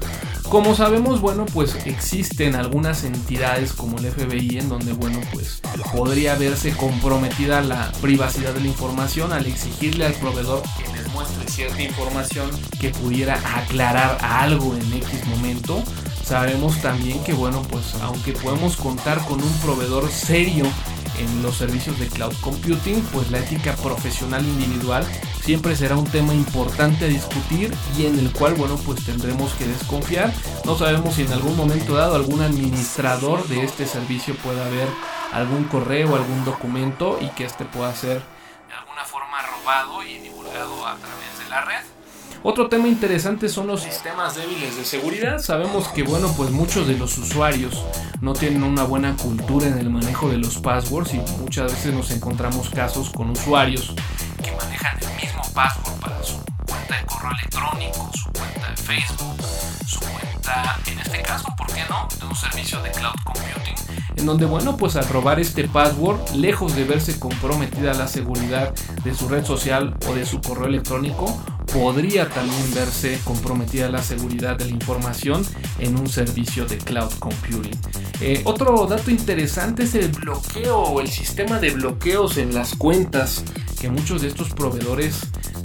Como 0.50 0.74
sabemos, 0.74 1.22
bueno, 1.22 1.46
pues 1.46 1.74
existen 1.86 2.56
algunas 2.56 3.04
entidades 3.04 3.72
como 3.72 3.96
el 3.96 4.04
FBI 4.04 4.58
en 4.58 4.68
donde, 4.68 4.92
bueno, 4.92 5.18
pues 5.32 5.62
podría 5.94 6.34
verse 6.34 6.72
comprometida 6.72 7.62
la 7.62 7.90
privacidad 8.02 8.52
de 8.52 8.60
la 8.60 8.66
información 8.66 9.32
al 9.32 9.46
exigirle 9.46 10.04
al 10.04 10.12
proveedor 10.12 10.62
que 10.76 10.92
les 10.92 11.10
muestre 11.14 11.48
cierta 11.48 11.80
información 11.80 12.50
que 12.78 12.90
pudiera 12.90 13.40
aclarar 13.56 14.18
algo 14.20 14.76
en 14.76 14.92
X 14.92 15.26
momento. 15.28 15.82
Sabemos 16.22 16.82
también 16.82 17.24
que, 17.24 17.32
bueno, 17.32 17.62
pues 17.70 17.94
aunque 18.02 18.32
podemos 18.32 18.76
contar 18.76 19.24
con 19.24 19.42
un 19.42 19.52
proveedor 19.60 20.10
serio 20.10 20.66
en 21.18 21.42
los 21.42 21.56
servicios 21.56 21.98
de 21.98 22.08
cloud 22.08 22.34
computing, 22.40 23.00
pues 23.12 23.30
la 23.30 23.38
ética 23.38 23.74
profesional 23.76 24.44
individual 24.44 25.06
siempre 25.42 25.76
será 25.76 25.96
un 25.96 26.06
tema 26.06 26.34
importante 26.34 27.04
a 27.04 27.08
discutir 27.08 27.72
y 27.96 28.06
en 28.06 28.18
el 28.18 28.32
cual, 28.32 28.54
bueno, 28.54 28.76
pues 28.84 29.04
tendremos 29.04 29.52
que 29.54 29.66
desconfiar. 29.66 30.32
No 30.64 30.76
sabemos 30.76 31.14
si 31.14 31.22
en 31.22 31.32
algún 31.32 31.56
momento 31.56 31.94
dado 31.94 32.16
algún 32.16 32.40
administrador 32.40 33.46
de 33.48 33.64
este 33.64 33.86
servicio 33.86 34.34
pueda 34.36 34.68
ver 34.68 34.88
algún 35.32 35.64
correo, 35.64 36.16
algún 36.16 36.44
documento 36.44 37.18
y 37.20 37.28
que 37.30 37.44
este 37.44 37.64
pueda 37.64 37.94
ser 37.94 38.22
De 38.68 38.74
alguna 38.74 39.04
forma 39.04 39.42
robado 39.42 40.02
y 40.02 40.18
divulgado 40.18 40.86
a 40.86 40.96
través 40.96 41.38
de 41.38 41.48
la 41.48 41.60
red. 41.62 41.95
Otro 42.42 42.68
tema 42.68 42.88
interesante 42.88 43.48
son 43.48 43.66
los 43.66 43.82
sistemas 43.82 44.36
débiles 44.36 44.76
de 44.76 44.84
seguridad. 44.84 45.38
Sabemos 45.38 45.88
que 45.88 46.02
bueno, 46.02 46.32
pues 46.36 46.50
muchos 46.50 46.86
de 46.86 46.96
los 46.96 47.18
usuarios 47.18 47.82
no 48.20 48.32
tienen 48.32 48.62
una 48.62 48.84
buena 48.84 49.16
cultura 49.16 49.66
en 49.66 49.78
el 49.78 49.90
manejo 49.90 50.28
de 50.28 50.38
los 50.38 50.58
passwords 50.58 51.14
y 51.14 51.20
muchas 51.40 51.72
veces 51.72 51.92
nos 51.92 52.10
encontramos 52.10 52.70
casos 52.70 53.10
con 53.10 53.30
usuarios 53.30 53.94
que 54.42 54.52
manejan 54.52 54.98
el 55.00 55.22
mismo 55.22 55.42
password 55.54 56.00
para 56.00 56.22
su 56.22 56.45
cuenta 56.86 57.00
de 57.00 57.06
correo 57.06 57.30
electrónico, 57.32 58.10
su 58.14 58.32
cuenta 58.32 58.70
de 58.70 58.76
Facebook, 58.76 59.36
su 59.86 60.00
cuenta, 60.00 60.78
en 60.86 60.98
este 60.98 61.22
caso, 61.22 61.46
¿por 61.56 61.66
qué 61.68 61.82
no?, 61.88 62.08
de 62.18 62.26
un 62.26 62.36
servicio 62.36 62.80
de 62.82 62.90
cloud 62.90 63.14
computing. 63.24 63.74
en 64.16 64.26
donde 64.26 64.46
bueno, 64.46 64.76
pues 64.76 64.96
al 64.96 65.08
robar 65.08 65.40
este 65.40 65.68
password, 65.68 66.30
lejos 66.34 66.74
de 66.74 66.84
verse 66.84 67.18
comprometida 67.18 67.92
la 67.94 68.08
seguridad 68.08 68.72
de 69.04 69.14
su 69.14 69.28
red 69.28 69.44
social 69.44 69.94
o 70.08 70.14
de 70.14 70.24
su 70.24 70.40
correo 70.40 70.66
electrónico, 70.66 71.38
podría 71.72 72.28
también 72.28 72.74
verse 72.74 73.20
comprometida 73.24 73.90
la 73.90 74.02
seguridad 74.02 74.56
de 74.56 74.66
la 74.66 74.70
información 74.70 75.44
en 75.78 75.98
un 75.98 76.08
servicio 76.08 76.66
de 76.66 76.78
cloud 76.78 77.12
computing. 77.18 77.78
Eh, 78.20 78.40
otro 78.44 78.86
dato 78.86 79.10
interesante 79.10 79.82
es 79.82 79.94
el 79.94 80.08
bloqueo 80.08 80.78
o 80.78 81.00
el 81.00 81.08
sistema 81.08 81.58
de 81.58 81.70
bloqueos 81.70 82.38
en 82.38 82.54
las 82.54 82.74
cuentas 82.74 83.44
que 83.78 83.90
muchos 83.90 84.22
de 84.22 84.28
estos 84.28 84.50
proveedores 84.50 85.20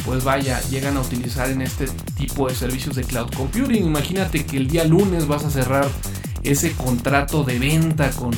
pues 0.05 0.23
vaya, 0.23 0.59
llegan 0.69 0.97
a 0.97 1.01
utilizar 1.01 1.49
en 1.49 1.61
este 1.61 1.87
tipo 2.15 2.47
de 2.47 2.55
servicios 2.55 2.95
de 2.95 3.03
cloud 3.03 3.31
computing. 3.35 3.85
Imagínate 3.85 4.45
que 4.45 4.57
el 4.57 4.67
día 4.67 4.83
lunes 4.83 5.27
vas 5.27 5.45
a 5.45 5.49
cerrar 5.49 5.87
ese 6.43 6.73
contrato 6.73 7.43
de 7.43 7.59
venta 7.59 8.09
con 8.11 8.31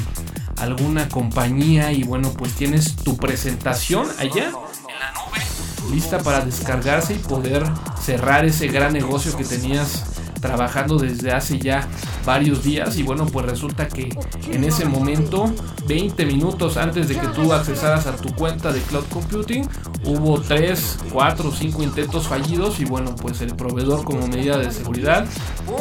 alguna 0.57 1.09
compañía 1.09 1.91
y 1.91 2.03
bueno, 2.03 2.31
pues 2.33 2.53
tienes 2.53 2.95
tu 2.95 3.17
presentación 3.17 4.07
allá 4.19 4.47
En 4.47 4.99
la 4.99 5.11
nube, 5.13 5.93
lista 5.93 6.19
para 6.19 6.41
descargarse 6.41 7.13
y 7.15 7.17
poder 7.17 7.63
cerrar 8.01 8.45
ese 8.45 8.67
gran 8.67 8.93
negocio 8.93 9.35
que 9.35 9.43
tenías 9.43 10.05
trabajando 10.41 10.97
desde 10.97 11.31
hace 11.31 11.59
ya 11.59 11.87
varios 12.25 12.63
días 12.63 12.97
y 12.97 13.03
bueno 13.03 13.25
pues 13.25 13.45
resulta 13.45 13.87
que 13.87 14.09
en 14.49 14.63
ese 14.63 14.85
momento 14.85 15.53
20 15.87 16.25
minutos 16.25 16.77
antes 16.77 17.07
de 17.07 17.17
que 17.17 17.27
tú 17.27 17.53
accesaras 17.53 18.07
a 18.07 18.15
tu 18.15 18.33
cuenta 18.33 18.71
de 18.71 18.81
cloud 18.81 19.05
computing 19.09 19.67
hubo 20.05 20.39
3, 20.41 20.99
4, 21.11 21.51
5 21.51 21.83
intentos 21.83 22.27
fallidos 22.27 22.79
y 22.79 22.85
bueno 22.85 23.15
pues 23.15 23.41
el 23.41 23.55
proveedor 23.55 24.03
como 24.03 24.27
medida 24.27 24.57
de 24.57 24.71
seguridad 24.71 25.25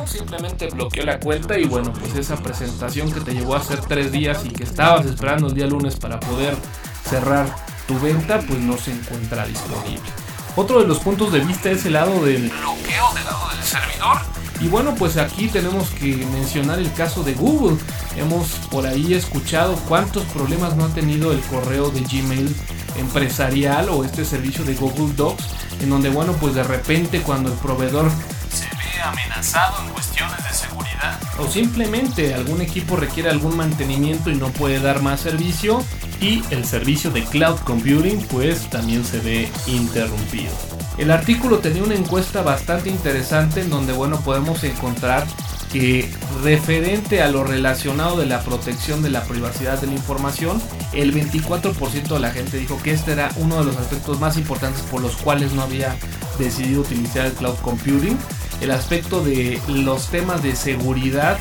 simplemente 0.07 0.69
bloqueó 0.69 1.05
la 1.05 1.21
cuenta 1.21 1.59
y 1.59 1.65
bueno 1.65 1.93
pues 1.93 2.15
esa 2.17 2.37
presentación 2.37 3.11
que 3.13 3.21
te 3.21 3.35
llevó 3.35 3.55
a 3.55 3.59
hacer 3.59 3.81
3 3.81 4.13
días 4.13 4.45
y 4.45 4.51
que 4.51 4.65
estabas 4.65 5.07
esperando 5.07 5.49
el 5.49 5.55
día 5.55 5.67
lunes 5.67 5.97
para 5.97 6.19
poder 6.21 6.57
cerrar 7.09 7.55
tu 7.87 7.99
venta 8.01 8.39
pues 8.41 8.59
no 8.61 8.77
se 8.77 8.93
encuentra 8.93 9.47
disponible. 9.47 10.03
Otro 10.55 10.81
de 10.81 10.87
los 10.87 10.99
puntos 10.99 11.33
de 11.33 11.41
vista 11.41 11.71
es 11.71 11.87
el 11.87 11.95
lado 11.95 12.25
del 12.25 12.51
bloqueo 12.51 13.15
del 13.15 13.25
lado 13.25 13.49
del 13.49 13.63
servidor. 13.63 14.32
Y 14.63 14.69
bueno, 14.69 14.95
pues 14.95 15.17
aquí 15.17 15.49
tenemos 15.49 15.91
que 15.91 16.17
mencionar 16.33 16.79
el 16.79 16.93
caso 16.93 17.25
de 17.25 17.35
Google. 17.35 17.77
Hemos 18.17 18.49
por 18.71 18.87
ahí 18.87 19.13
escuchado 19.15 19.75
cuántos 19.89 20.25
problemas 20.27 20.77
no 20.77 20.85
ha 20.85 20.89
tenido 20.89 21.33
el 21.33 21.41
correo 21.41 21.91
de 21.91 22.01
Gmail 22.01 22.55
empresarial 22.97 23.89
o 23.89 24.05
este 24.05 24.25
servicio 24.25 24.65
de 24.65 24.75
Google 24.75 25.15
Docs, 25.17 25.45
en 25.81 25.91
donde 25.91 26.11
bueno, 26.11 26.33
pues 26.35 26.55
de 26.55 26.63
repente 26.63 27.23
cuando 27.23 27.51
el 27.51 27.59
proveedor 27.59 28.11
Se 28.53 28.67
ve 28.67 29.03
amenazado 29.03 29.83
en 29.85 29.93
cuestiones 29.93 30.37
de 30.45 30.55
seguridad. 30.55 31.19
o 31.39 31.49
simplemente 31.49 32.35
algún 32.35 32.61
equipo 32.61 32.97
requiere 32.97 33.31
algún 33.31 33.57
mantenimiento 33.57 34.31
y 34.31 34.37
no 34.37 34.49
puede 34.49 34.79
dar 34.79 35.03
más 35.03 35.21
servicio 35.21 35.83
y 36.21 36.43
el 36.51 36.65
servicio 36.65 37.11
de 37.11 37.25
cloud 37.25 37.59
computing 37.65 38.25
pues 38.29 38.71
también 38.71 39.05
se 39.05 39.19
ve 39.19 39.51
interrumpido. 39.67 40.72
El 40.99 41.11
artículo 41.11 41.59
tenía 41.59 41.83
una 41.83 41.95
encuesta 41.95 42.43
bastante 42.43 42.91
interesante 42.91 43.63
en 43.63 43.71
donde 43.71 43.93
bueno 43.93 44.21
podemos 44.21 44.63
encontrar 44.65 45.27
que 45.73 46.11
referente 46.43 47.23
a 47.23 47.29
lo 47.29 47.45
relacionado 47.45 48.19
de 48.19 48.27
la 48.27 48.43
protección 48.43 49.03
de 49.03 49.09
la 49.09 49.25
privacidad 49.25 49.81
de 49.81 49.87
la 49.87 49.95
información, 49.95 50.61
el 50.93 51.15
24% 51.15 52.09
de 52.09 52.21
la 52.21 52.31
gente 52.31 52.59
dijo 52.59 52.81
que 52.83 52.93
este 52.93 53.13
era 53.13 53.31
uno 53.37 53.59
de 53.59 53.65
los 53.65 53.77
aspectos 53.79 54.21
más 54.21 54.37
importantes 54.37 54.83
por 54.83 55.01
los 55.01 55.17
cuales 55.17 55.53
no 55.53 55.63
había 55.63 55.97
decidido 56.39 56.83
utilizar 56.83 57.25
el 57.25 57.33
cloud 57.33 57.57
computing. 57.63 58.19
El 58.61 58.71
aspecto 58.71 59.25
de 59.25 59.61
los 59.69 60.09
temas 60.09 60.43
de 60.43 60.55
seguridad 60.55 61.39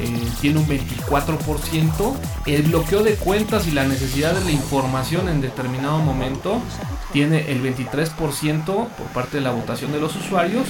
eh, 0.00 0.28
tiene 0.40 0.60
un 0.60 0.66
24%. 0.66 2.14
El 2.46 2.62
bloqueo 2.62 3.02
de 3.02 3.14
cuentas 3.14 3.66
y 3.66 3.70
la 3.70 3.84
necesidad 3.84 4.34
de 4.34 4.44
la 4.44 4.50
información 4.50 5.28
en 5.28 5.40
determinado 5.40 5.98
momento 5.98 6.60
tiene 7.12 7.50
el 7.50 7.62
23% 7.62 8.64
por 8.64 9.06
parte 9.12 9.36
de 9.36 9.42
la 9.42 9.50
votación 9.50 9.92
de 9.92 10.00
los 10.00 10.16
usuarios 10.16 10.66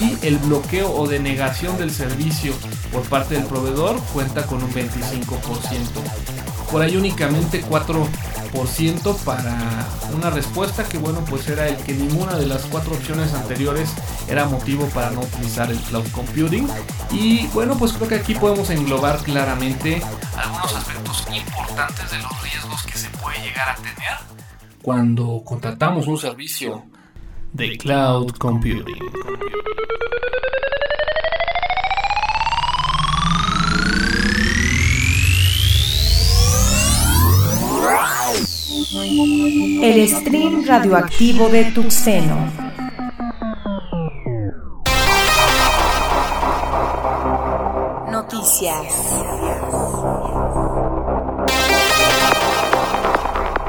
y 0.00 0.26
el 0.26 0.38
bloqueo 0.38 0.92
o 0.92 1.06
denegación 1.06 1.78
del 1.78 1.90
servicio 1.90 2.52
por 2.92 3.02
parte 3.02 3.34
del 3.34 3.44
proveedor 3.44 4.00
cuenta 4.12 4.44
con 4.44 4.62
un 4.62 4.72
25%. 4.72 5.38
Por 6.70 6.82
ahí 6.82 6.96
únicamente 6.96 7.64
4 8.54 9.16
para 9.24 9.86
una 10.14 10.30
respuesta 10.30 10.84
que 10.84 10.98
bueno 10.98 11.24
pues 11.28 11.48
era 11.48 11.68
el 11.68 11.76
que 11.76 11.92
ninguna 11.92 12.36
de 12.36 12.46
las 12.46 12.62
cuatro 12.66 12.94
opciones 12.94 13.34
anteriores 13.34 13.92
era 14.28 14.44
motivo 14.46 14.86
para 14.86 15.10
no 15.10 15.20
utilizar 15.20 15.70
el 15.70 15.78
cloud 15.78 16.06
computing 16.12 16.68
y 17.10 17.46
bueno 17.48 17.76
pues 17.76 17.92
creo 17.92 18.08
que 18.08 18.14
aquí 18.16 18.34
podemos 18.34 18.70
englobar 18.70 19.18
claramente 19.18 20.00
algunos 20.36 20.74
aspectos 20.74 21.24
importantes 21.34 22.10
de 22.10 22.18
los 22.18 22.42
riesgos 22.42 22.82
que 22.84 22.98
se 22.98 23.08
puede 23.10 23.38
llegar 23.42 23.70
a 23.70 23.74
tener 23.74 23.94
cuando 24.82 25.42
contratamos 25.44 26.06
un 26.06 26.18
servicio 26.18 26.84
de 27.52 27.78
cloud 27.78 28.32
computing. 28.32 28.98
El 38.92 40.08
stream 40.08 40.66
radioactivo 40.66 41.48
de 41.48 41.64
Tuxeno. 41.72 42.36
Noticias. 48.10 48.76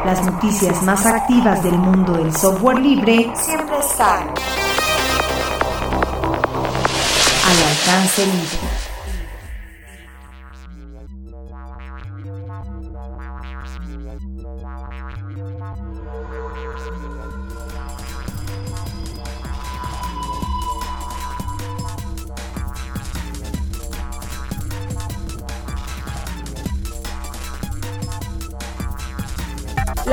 Las 0.05 0.25
noticias 0.25 0.83
más 0.83 1.05
activas 1.05 1.63
del 1.63 1.77
mundo 1.77 2.11
del 2.13 2.35
software 2.35 2.79
libre 2.79 3.31
siempre 3.35 3.79
están 3.79 4.27
al 7.47 7.63
alcance 7.69 8.25
libre. 8.25 8.64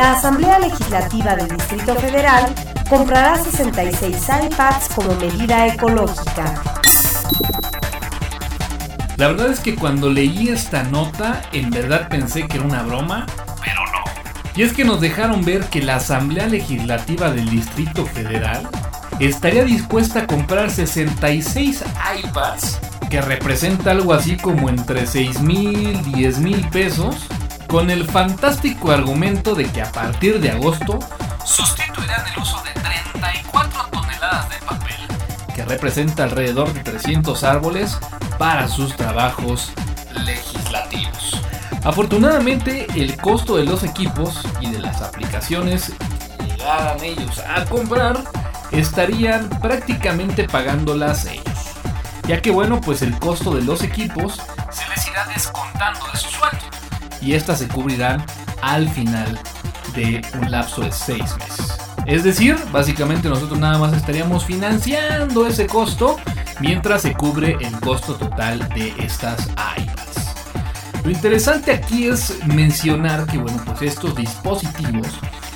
La 0.02 0.14
Asamblea 0.14 0.58
Legislativa 0.58 1.36
del 1.36 1.46
Distrito 1.46 1.94
Federal 1.94 2.52
comprará 2.90 3.38
66 3.38 4.16
iPads 4.50 4.88
como 4.96 5.14
medida 5.14 5.68
ecológica. 5.68 6.60
La 9.16 9.28
verdad 9.28 9.52
es 9.52 9.60
que 9.60 9.76
cuando 9.76 10.10
leí 10.10 10.48
esta 10.48 10.82
nota, 10.82 11.42
en 11.52 11.70
verdad 11.70 12.08
pensé 12.08 12.48
que 12.48 12.56
era 12.56 12.66
una 12.66 12.82
broma, 12.82 13.26
pero 13.62 13.80
no. 13.92 14.02
Y 14.56 14.62
es 14.62 14.72
que 14.72 14.84
nos 14.84 15.00
dejaron 15.00 15.44
ver 15.44 15.66
que 15.66 15.80
la 15.80 15.96
Asamblea 15.96 16.48
Legislativa 16.48 17.30
del 17.30 17.48
Distrito 17.48 18.04
Federal 18.04 18.68
estaría 19.20 19.62
dispuesta 19.62 20.22
a 20.22 20.26
comprar 20.26 20.72
66 20.72 21.84
iPads, 22.24 22.80
que 23.08 23.20
representa 23.20 23.92
algo 23.92 24.14
así 24.14 24.36
como 24.36 24.68
entre 24.68 25.06
6 25.06 25.42
mil, 25.42 26.02
10 26.12 26.38
mil 26.40 26.68
pesos, 26.70 27.28
con 27.72 27.88
el 27.88 28.06
fantástico 28.06 28.90
argumento 28.90 29.54
de 29.54 29.64
que 29.64 29.80
a 29.80 29.90
partir 29.90 30.40
de 30.40 30.50
agosto 30.50 30.98
sustituirán 31.42 32.22
el 32.30 32.42
uso 32.42 32.62
de 32.64 32.78
34 32.78 33.86
toneladas 33.90 34.50
de 34.50 34.56
papel, 34.66 34.94
que 35.54 35.64
representa 35.64 36.24
alrededor 36.24 36.70
de 36.74 36.80
300 36.80 37.42
árboles, 37.44 37.98
para 38.36 38.68
sus 38.68 38.94
trabajos 38.94 39.72
legislativos. 40.12 41.40
Afortunadamente, 41.82 42.88
el 42.94 43.16
costo 43.16 43.56
de 43.56 43.64
los 43.64 43.84
equipos 43.84 44.42
y 44.60 44.70
de 44.70 44.78
las 44.78 45.00
aplicaciones 45.00 45.94
que 46.38 46.44
llegaran 46.44 47.02
ellos 47.02 47.38
a 47.38 47.64
comprar 47.64 48.22
estarían 48.70 49.48
prácticamente 49.48 50.44
pagándolas 50.44 51.24
ellos. 51.24 51.44
Ya 52.28 52.42
que 52.42 52.50
bueno, 52.50 52.82
pues 52.82 53.00
el 53.00 53.18
costo 53.18 53.54
de 53.54 53.62
los 53.62 53.82
equipos 53.82 54.42
se 54.70 54.86
les 54.90 55.08
irá 55.08 55.24
descontando 55.24 56.06
de 56.12 56.18
su 56.18 56.28
sueldo 56.28 56.61
y 57.22 57.34
estas 57.34 57.60
se 57.60 57.68
cubrirán 57.68 58.24
al 58.60 58.88
final 58.88 59.38
de 59.94 60.22
un 60.40 60.50
lapso 60.50 60.82
de 60.82 60.92
6 60.92 61.18
meses. 61.38 61.78
Es 62.06 62.24
decir, 62.24 62.56
básicamente 62.72 63.28
nosotros 63.28 63.58
nada 63.58 63.78
más 63.78 63.92
estaríamos 63.92 64.44
financiando 64.44 65.46
ese 65.46 65.66
costo 65.66 66.16
mientras 66.60 67.02
se 67.02 67.12
cubre 67.14 67.56
el 67.60 67.78
costo 67.80 68.14
total 68.14 68.68
de 68.70 68.92
estas 68.98 69.48
iPads. 69.76 70.32
Lo 71.04 71.10
interesante 71.10 71.72
aquí 71.72 72.06
es 72.06 72.44
mencionar 72.46 73.26
que 73.26 73.38
bueno, 73.38 73.60
pues 73.64 73.82
estos 73.82 74.14
dispositivos 74.14 75.08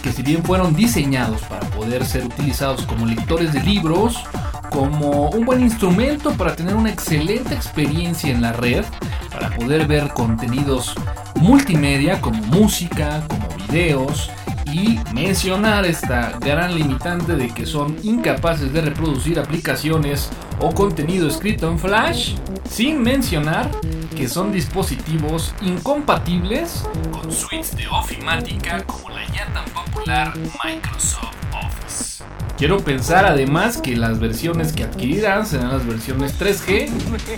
que 0.03 0.13
si 0.13 0.23
bien 0.23 0.45
fueron 0.45 0.75
diseñados 0.75 1.41
para 1.43 1.69
poder 1.71 2.05
ser 2.05 2.25
utilizados 2.25 2.87
como 2.87 3.07
lectores 3.07 3.53
de 3.53 3.61
libros, 3.61 4.25
como 4.71 5.31
un 5.31 5.45
buen 5.45 5.63
instrumento 5.63 6.33
para 6.33 6.55
tener 6.55 6.75
una 6.75 6.91
excelente 6.91 7.55
experiencia 7.55 8.33
en 8.33 8.43
la 8.43 8.53
red, 8.53 8.85
para 9.33 9.51
poder 9.57 9.87
ver 9.87 10.09
contenidos 10.11 10.95
multimedia 11.37 12.21
como 12.21 12.43
música, 12.47 13.23
como 13.29 13.49
videos 13.67 14.31
y 14.73 14.99
mencionar 15.15 15.87
esta 15.87 16.39
gran 16.41 16.75
limitante 16.75 17.37
de 17.37 17.49
que 17.49 17.67
son 17.67 17.97
incapaces 18.03 18.73
de 18.73 18.81
reproducir 18.81 19.39
aplicaciones 19.39 20.31
o 20.61 20.75
contenido 20.75 21.29
escrito 21.29 21.71
en 21.71 21.79
Flash, 21.79 22.35
sin 22.69 23.01
mencionar 23.03 23.71
que 24.17 24.29
son 24.29 24.53
dispositivos 24.53 25.55
incompatibles 25.61 26.85
con 27.13 27.31
suites 27.31 27.77
de 27.77 27.87
ofimática 27.89 28.83
como 28.85 29.11
la 29.11 29.25
ya 29.27 29.47
tan 29.53 29.65
popular 29.67 30.33
Microsoft 30.65 31.37
Office. 31.53 32.25
Quiero 32.57 32.79
pensar 32.79 33.27
además 33.27 33.77
que 33.77 33.95
las 33.97 34.19
versiones 34.19 34.73
que 34.73 34.85
adquirirán 34.85 35.47
serán 35.47 35.69
las 35.69 35.87
versiones 35.87 36.41
3G, 36.41 36.89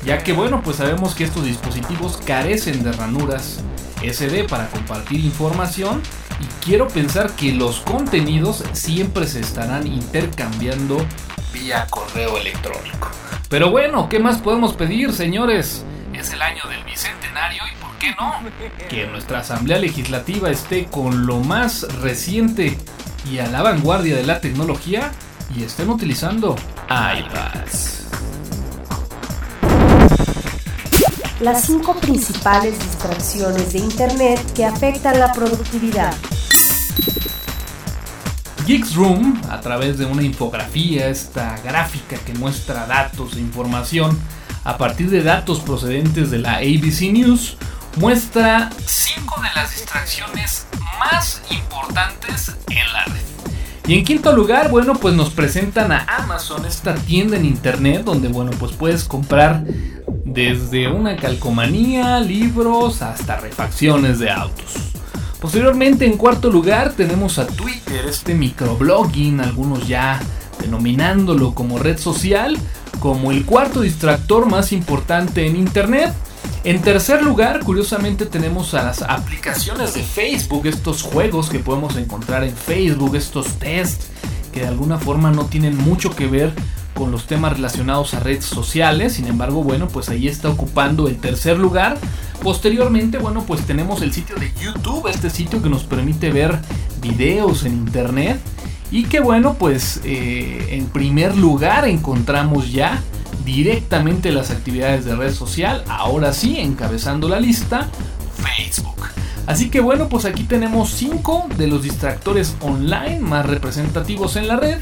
ya 0.05 0.23
que 0.23 0.33
bueno, 0.33 0.63
pues 0.63 0.77
sabemos 0.77 1.15
que 1.17 1.25
estos 1.25 1.45
dispositivos 1.45 2.19
carecen 2.19 2.85
de 2.85 2.93
ranuras 2.93 3.61
SD 4.03 4.45
para 4.49 4.69
compartir 4.69 5.21
información 5.25 6.03
y 6.41 6.65
quiero 6.65 6.89
pensar 6.89 7.33
que 7.33 7.53
los 7.53 7.81
contenidos 7.81 8.65
siempre 8.73 9.27
se 9.27 9.41
estarán 9.41 9.87
intercambiando 9.87 11.05
vía 11.53 11.87
correo 11.91 12.37
electrónico. 12.37 13.11
Pero 13.49 13.71
bueno, 13.71 14.09
¿qué 14.09 14.19
más 14.19 14.39
podemos 14.39 14.75
pedir, 14.75 15.13
señores? 15.13 15.85
Es 16.13 16.33
el 16.33 16.43
año 16.43 16.63
del 16.69 16.85
bicentenario 16.85 17.63
y 17.73 17.83
¿por 17.83 17.97
qué 17.99 18.11
no? 18.19 18.35
Que 18.89 19.07
nuestra 19.07 19.41
Asamblea 19.41 19.79
Legislativa 19.79 20.51
esté 20.51 20.87
con 20.87 21.27
lo 21.27 21.41
más 21.41 21.83
reciente 22.01 22.77
y 23.31 23.39
a 23.39 23.49
la 23.49 23.63
vanguardia 23.63 24.17
de 24.17 24.25
la 24.25 24.41
tecnología 24.41 25.13
y 25.57 25.63
estén 25.65 25.91
utilizando 25.91 26.57
iPads. 26.89 27.98
Las 31.41 31.67
cinco 31.67 31.95
principales 31.95 32.77
distracciones 32.81 33.73
de 33.73 33.79
Internet 33.79 34.41
que 34.55 34.65
afectan 34.65 35.21
la 35.21 35.33
productividad. 35.33 36.13
Geeks 38.67 38.97
Room, 38.97 39.41
a 39.49 39.61
través 39.61 39.99
de 39.99 40.05
una 40.05 40.25
infografía, 40.25 41.07
esta 41.07 41.57
gráfica 41.59 42.17
que 42.19 42.35
muestra 42.35 42.87
datos 42.87 43.37
e 43.37 43.41
información 43.41 44.19
a 44.65 44.77
partir 44.77 45.11
de 45.11 45.23
datos 45.23 45.61
procedentes 45.61 46.33
de 46.33 46.41
la 46.41 46.57
ABC 46.57 47.13
News, 47.13 47.57
muestra 47.99 48.71
cinco 48.85 49.41
de 49.41 49.49
las 49.55 49.71
distracciones 49.71 50.67
más 50.99 51.41
importantes 51.51 52.53
en 52.69 52.93
la 52.93 53.05
red. 53.05 53.23
Y 53.87 53.95
en 53.95 54.05
quinto 54.05 54.33
lugar, 54.33 54.71
bueno, 54.71 54.95
pues 54.95 55.15
nos 55.15 55.31
presentan 55.31 55.93
a 55.93 56.05
Amazon, 56.19 56.67
esta 56.67 56.95
tienda 56.95 57.37
en 57.37 57.45
internet 57.45 58.03
donde, 58.05 58.27
bueno, 58.27 58.51
pues 58.59 58.73
puedes 58.73 59.05
comprar 59.05 59.63
desde 60.33 60.89
una 60.89 61.17
calcomanía, 61.17 62.21
libros, 62.21 63.03
hasta 63.03 63.39
refacciones 63.39 64.19
de 64.19 64.31
autos. 64.31 64.75
Posteriormente, 65.41 66.05
en 66.05 66.17
cuarto 66.17 66.51
lugar, 66.51 66.93
tenemos 66.93 67.39
a 67.39 67.47
Twitter, 67.47 68.05
este 68.07 68.35
microblogging, 68.35 69.41
algunos 69.41 69.87
ya 69.89 70.21
denominándolo 70.61 71.55
como 71.55 71.79
red 71.79 71.99
social, 71.99 72.59
como 72.99 73.31
el 73.31 73.45
cuarto 73.47 73.81
distractor 73.81 74.47
más 74.47 74.73
importante 74.73 75.47
en 75.47 75.57
Internet. 75.57 76.13
En 76.65 76.83
tercer 76.83 77.23
lugar, 77.23 77.61
curiosamente 77.61 78.27
tenemos 78.27 78.75
a 78.75 78.83
las 78.83 79.03
aplicaciones 79.03 79.95
de 79.95 80.03
Facebook, 80.03 80.67
estos 80.67 81.03
juegos 81.03 81.49
que 81.49 81.61
podemos 81.61 81.97
encontrar 81.97 82.45
en 82.45 82.55
Facebook, 82.55 83.15
estos 83.15 83.47
tests 83.59 84.09
que 84.53 84.61
de 84.61 84.67
alguna 84.67 84.99
forma 84.99 85.31
no 85.31 85.47
tienen 85.47 85.77
mucho 85.77 86.15
que 86.15 86.27
ver 86.27 86.53
con 86.99 87.13
los 87.13 87.29
temas 87.29 87.53
relacionados 87.53 88.13
a 88.15 88.19
redes 88.19 88.45
sociales. 88.45 89.13
Sin 89.13 89.29
embargo, 89.29 89.63
bueno, 89.63 89.87
pues 89.87 90.09
ahí 90.09 90.27
está 90.27 90.51
ocupando 90.51 91.07
el 91.07 91.19
tercer 91.19 91.57
lugar. 91.57 91.97
Posteriormente, 92.43 93.19
bueno, 93.19 93.45
pues 93.47 93.65
tenemos 93.65 94.03
el 94.03 94.13
sitio 94.13 94.35
de 94.35 94.53
YouTube, 94.61 95.07
este 95.07 95.31
sitio 95.31 95.63
que 95.63 95.69
nos 95.69 95.85
permite 95.85 96.33
ver 96.33 96.59
videos 97.01 97.65
en 97.65 97.75
internet. 97.75 98.41
Y 98.91 99.05
que 99.05 99.21
bueno, 99.21 99.55
pues 99.55 100.01
eh, 100.03 100.71
en 100.71 100.87
primer 100.87 101.37
lugar 101.37 101.87
encontramos 101.87 102.73
ya 102.73 103.01
directamente 103.45 104.33
las 104.33 104.51
actividades 104.51 105.05
de 105.05 105.15
red 105.15 105.33
social. 105.33 105.85
Ahora 105.87 106.33
sí, 106.33 106.59
encabezando 106.59 107.29
la 107.29 107.39
lista, 107.39 107.89
Facebook. 108.35 109.07
Así 109.47 109.71
que 109.71 109.79
bueno, 109.81 110.09
pues 110.09 110.25
aquí 110.25 110.43
tenemos 110.43 110.91
5 110.91 111.51
de 111.57 111.69
los 111.69 111.85
distractores 111.85 112.57
online 112.61 113.21
más 113.21 113.47
representativos 113.47 114.35
en 114.35 114.49
la 114.49 114.57
red. 114.57 114.79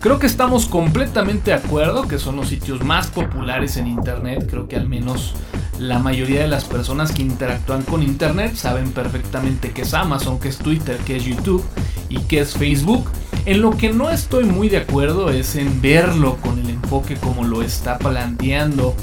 Creo 0.00 0.18
que 0.18 0.26
estamos 0.26 0.66
completamente 0.66 1.50
de 1.50 1.56
acuerdo 1.56 2.06
que 2.06 2.18
son 2.18 2.36
los 2.36 2.48
sitios 2.48 2.84
más 2.84 3.08
populares 3.08 3.76
en 3.76 3.86
Internet. 3.86 4.46
Creo 4.48 4.68
que 4.68 4.76
al 4.76 4.88
menos 4.88 5.34
la 5.78 5.98
mayoría 5.98 6.42
de 6.42 6.48
las 6.48 6.64
personas 6.64 7.12
que 7.12 7.22
interactúan 7.22 7.82
con 7.82 8.02
Internet 8.02 8.54
saben 8.54 8.92
perfectamente 8.92 9.72
qué 9.72 9.82
es 9.82 9.94
Amazon, 9.94 10.38
qué 10.38 10.48
es 10.48 10.58
Twitter, 10.58 10.98
qué 11.04 11.16
es 11.16 11.24
YouTube 11.24 11.64
y 12.08 12.18
qué 12.20 12.40
es 12.40 12.54
Facebook. 12.54 13.10
En 13.46 13.62
lo 13.62 13.70
que 13.70 13.92
no 13.92 14.10
estoy 14.10 14.44
muy 14.44 14.68
de 14.68 14.78
acuerdo 14.78 15.30
es 15.30 15.56
en 15.56 15.80
verlo 15.80 16.36
con 16.36 16.58
el 16.58 16.70
enfoque 16.70 17.16
como 17.16 17.44
lo 17.44 17.62
está 17.62 17.98
planteando 17.98 18.94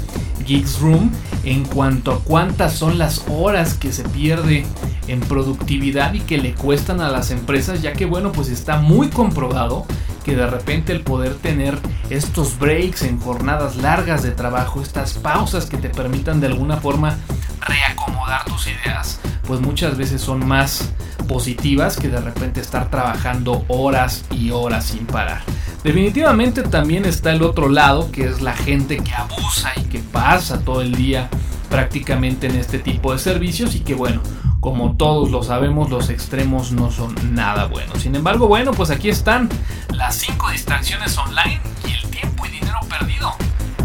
Geeks 0.46 0.80
Room 0.80 1.10
en 1.44 1.64
cuanto 1.64 2.12
a 2.12 2.20
cuántas 2.20 2.74
son 2.74 2.98
las 2.98 3.24
horas 3.28 3.74
que 3.74 3.92
se 3.92 4.04
pierde 4.04 4.64
en 5.08 5.20
productividad 5.20 6.14
y 6.14 6.20
que 6.20 6.38
le 6.38 6.54
cuestan 6.54 7.00
a 7.00 7.10
las 7.10 7.30
empresas, 7.30 7.82
ya 7.82 7.92
que 7.92 8.06
bueno, 8.06 8.32
pues 8.32 8.48
está 8.48 8.78
muy 8.78 9.08
comprobado 9.08 9.86
que 10.24 10.34
de 10.34 10.46
repente 10.46 10.92
el 10.92 11.02
poder 11.02 11.34
tener 11.34 11.78
estos 12.10 12.58
breaks 12.58 13.02
en 13.02 13.20
jornadas 13.20 13.76
largas 13.76 14.22
de 14.22 14.32
trabajo, 14.32 14.82
estas 14.82 15.14
pausas 15.14 15.66
que 15.66 15.76
te 15.76 15.90
permitan 15.90 16.40
de 16.40 16.48
alguna 16.48 16.78
forma 16.78 17.16
reacomodar 17.60 18.44
tus 18.44 18.66
ideas, 18.66 19.20
pues 19.46 19.60
muchas 19.60 19.96
veces 19.96 20.20
son 20.20 20.46
más 20.46 20.90
positivas 21.28 21.96
que 21.96 22.08
de 22.08 22.20
repente 22.20 22.60
estar 22.60 22.90
trabajando 22.90 23.64
horas 23.68 24.24
y 24.30 24.50
horas 24.50 24.86
sin 24.86 25.06
parar. 25.06 25.42
Definitivamente 25.82 26.62
también 26.62 27.04
está 27.04 27.32
el 27.32 27.42
otro 27.42 27.68
lado, 27.68 28.10
que 28.10 28.24
es 28.24 28.40
la 28.40 28.54
gente 28.54 28.96
que 28.96 29.14
abusa 29.14 29.72
y 29.76 29.82
que 29.82 29.98
pasa 29.98 30.60
todo 30.60 30.80
el 30.80 30.94
día 30.94 31.28
prácticamente 31.68 32.46
en 32.46 32.56
este 32.56 32.78
tipo 32.78 33.12
de 33.12 33.18
servicios 33.18 33.74
y 33.74 33.80
que 33.80 33.94
bueno, 33.94 34.22
como 34.64 34.96
todos 34.96 35.30
lo 35.30 35.42
sabemos, 35.42 35.90
los 35.90 36.08
extremos 36.08 36.72
no 36.72 36.90
son 36.90 37.14
nada 37.34 37.66
buenos. 37.66 38.00
Sin 38.00 38.14
embargo, 38.14 38.48
bueno, 38.48 38.72
pues 38.72 38.88
aquí 38.88 39.10
están 39.10 39.50
las 39.90 40.14
5 40.14 40.52
distracciones 40.52 41.18
online 41.18 41.60
y 41.86 41.92
el 41.92 42.10
tiempo 42.10 42.46
y 42.46 42.48
dinero 42.48 42.78
perdido 42.88 43.34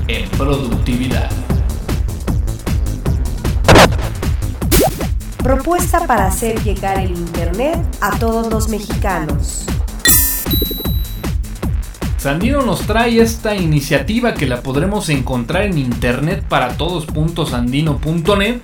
en 0.08 0.30
productividad. 0.30 1.30
Propuesta 5.44 6.08
para 6.08 6.28
hacer 6.28 6.64
llegar 6.64 6.98
el 6.98 7.12
Internet 7.12 7.78
a 8.00 8.18
todos 8.18 8.50
los 8.50 8.70
mexicanos. 8.70 9.66
Sandino 12.16 12.62
nos 12.62 12.84
trae 12.84 13.20
esta 13.20 13.54
iniciativa 13.54 14.34
que 14.34 14.48
la 14.48 14.62
podremos 14.62 15.10
encontrar 15.10 15.64
en 15.64 15.78
internet 15.78 16.46
para 16.48 16.78
todos.sandino.net 16.78 18.62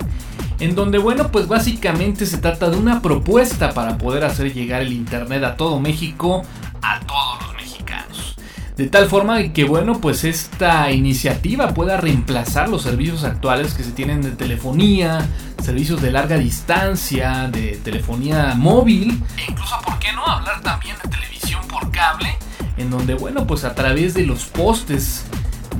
en 0.60 0.76
donde 0.76 0.98
bueno 0.98 1.32
pues 1.32 1.48
básicamente 1.48 2.26
se 2.26 2.38
trata 2.38 2.70
de 2.70 2.78
una 2.78 3.02
propuesta 3.02 3.74
para 3.74 3.98
poder 3.98 4.24
hacer 4.24 4.54
llegar 4.54 4.82
el 4.82 4.94
internet 4.94 5.44
a 5.44 5.56
todo 5.56 5.80
México, 5.80 6.44
a 6.82 7.00
todos 7.02 7.44
los 7.44 7.56
mexicanos. 7.56 8.36
De 8.78 8.88
tal 8.88 9.08
forma 9.08 9.41
que 9.54 9.63
bueno 9.63 10.00
pues 10.00 10.24
esta 10.24 10.91
iniciativa 10.91 11.74
pueda 11.74 11.98
reemplazar 11.98 12.70
los 12.70 12.82
servicios 12.84 13.24
actuales 13.24 13.74
que 13.74 13.84
se 13.84 13.91
tienen 13.91 14.22
de 14.22 14.32
telefonía, 14.32 15.28
servicios 15.62 16.02
de 16.02 16.12
larga 16.12 16.38
distancia, 16.38 17.50
de 17.52 17.80
telefonía 17.84 18.54
móvil 18.56 19.22
e 19.38 19.52
incluso 19.52 19.76
por 19.86 20.00
qué 20.00 20.12
no 20.13 20.26
hablar 20.26 20.62
también 20.62 20.96
de 21.04 21.10
televisión 21.10 21.62
por 21.68 21.91
cable 21.91 22.38
en 22.78 22.89
donde, 22.89 23.13
bueno, 23.13 23.48
pues 23.48 23.63
a 23.63 23.74
través 23.74 24.13
de 24.13 24.26
los 24.26 24.46
postes 24.46 25.26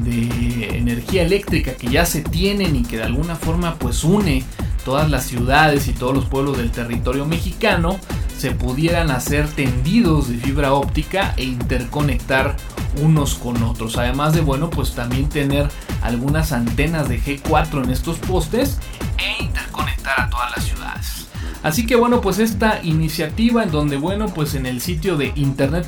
de 0.04 0.78
energía 0.78 1.24
eléctrica 1.24 1.74
que 1.74 1.88
ya 1.88 2.06
se 2.06 2.22
tienen 2.22 2.76
y 2.76 2.84
que 2.84 2.98
de 2.98 3.04
alguna 3.04 3.36
forma 3.36 3.76
pues 3.76 4.04
une 4.04 4.44
todas 4.86 5.10
las 5.10 5.26
ciudades 5.26 5.90
y 5.90 5.94
todos 5.94 6.14
los 6.14 6.26
pueblos 6.26 6.58
del 6.58 6.72
territorio 6.72 7.26
mexicano, 7.26 8.00
se 8.38 8.52
pudieran 8.52 9.12
hacer 9.12 9.48
tendidos 9.48 10.30
de 10.30 10.38
fibra 10.38 10.74
óptica 10.74 11.34
e 11.36 11.44
interconectar 11.44 12.56
unos 13.02 13.36
con 13.36 13.62
otros. 13.64 13.98
Además 13.98 14.34
de, 14.34 14.42
bueno, 14.42 14.70
pues 14.70 14.94
también 14.94 15.28
tener 15.28 15.68
algunas 16.02 16.52
antenas 16.52 17.10
de 17.10 17.20
G4 17.20 17.84
en 17.84 17.90
estos 17.90 18.20
postes 18.20 18.80
e 19.18 19.44
interconectar 19.44 20.22
a 20.22 20.30
todas 20.30 20.56
las 20.56 20.64
ciudades. 20.64 21.28
Así 21.64 21.88
que 21.88 21.96
bueno, 21.96 22.22
pues 22.22 22.38
esta 22.38 22.80
iniciativa 22.84 23.64
en 23.64 23.72
donde 23.72 23.98
bueno, 23.98 24.28
pues 24.28 24.54
en 24.54 24.68
el 24.68 24.82
sitio 24.82 25.18
de 25.18 25.34
internet 25.36 25.88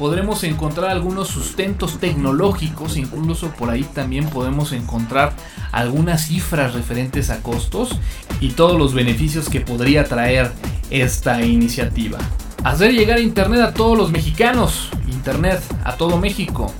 podremos 0.00 0.42
encontrar 0.44 0.90
algunos 0.90 1.28
sustentos 1.28 1.98
tecnológicos, 2.00 2.96
incluso 2.96 3.50
por 3.50 3.68
ahí 3.68 3.84
también 3.84 4.30
podemos 4.30 4.72
encontrar 4.72 5.34
algunas 5.72 6.28
cifras 6.28 6.72
referentes 6.72 7.28
a 7.28 7.42
costos 7.42 7.98
y 8.40 8.52
todos 8.52 8.78
los 8.78 8.94
beneficios 8.94 9.50
que 9.50 9.60
podría 9.60 10.04
traer 10.04 10.52
esta 10.88 11.42
iniciativa. 11.42 12.16
Hacer 12.64 12.94
llegar 12.94 13.20
internet 13.20 13.60
a 13.60 13.74
todos 13.74 13.98
los 13.98 14.10
mexicanos, 14.10 14.88
internet 15.06 15.60
a 15.84 15.96
todo 15.96 16.16
México, 16.16 16.72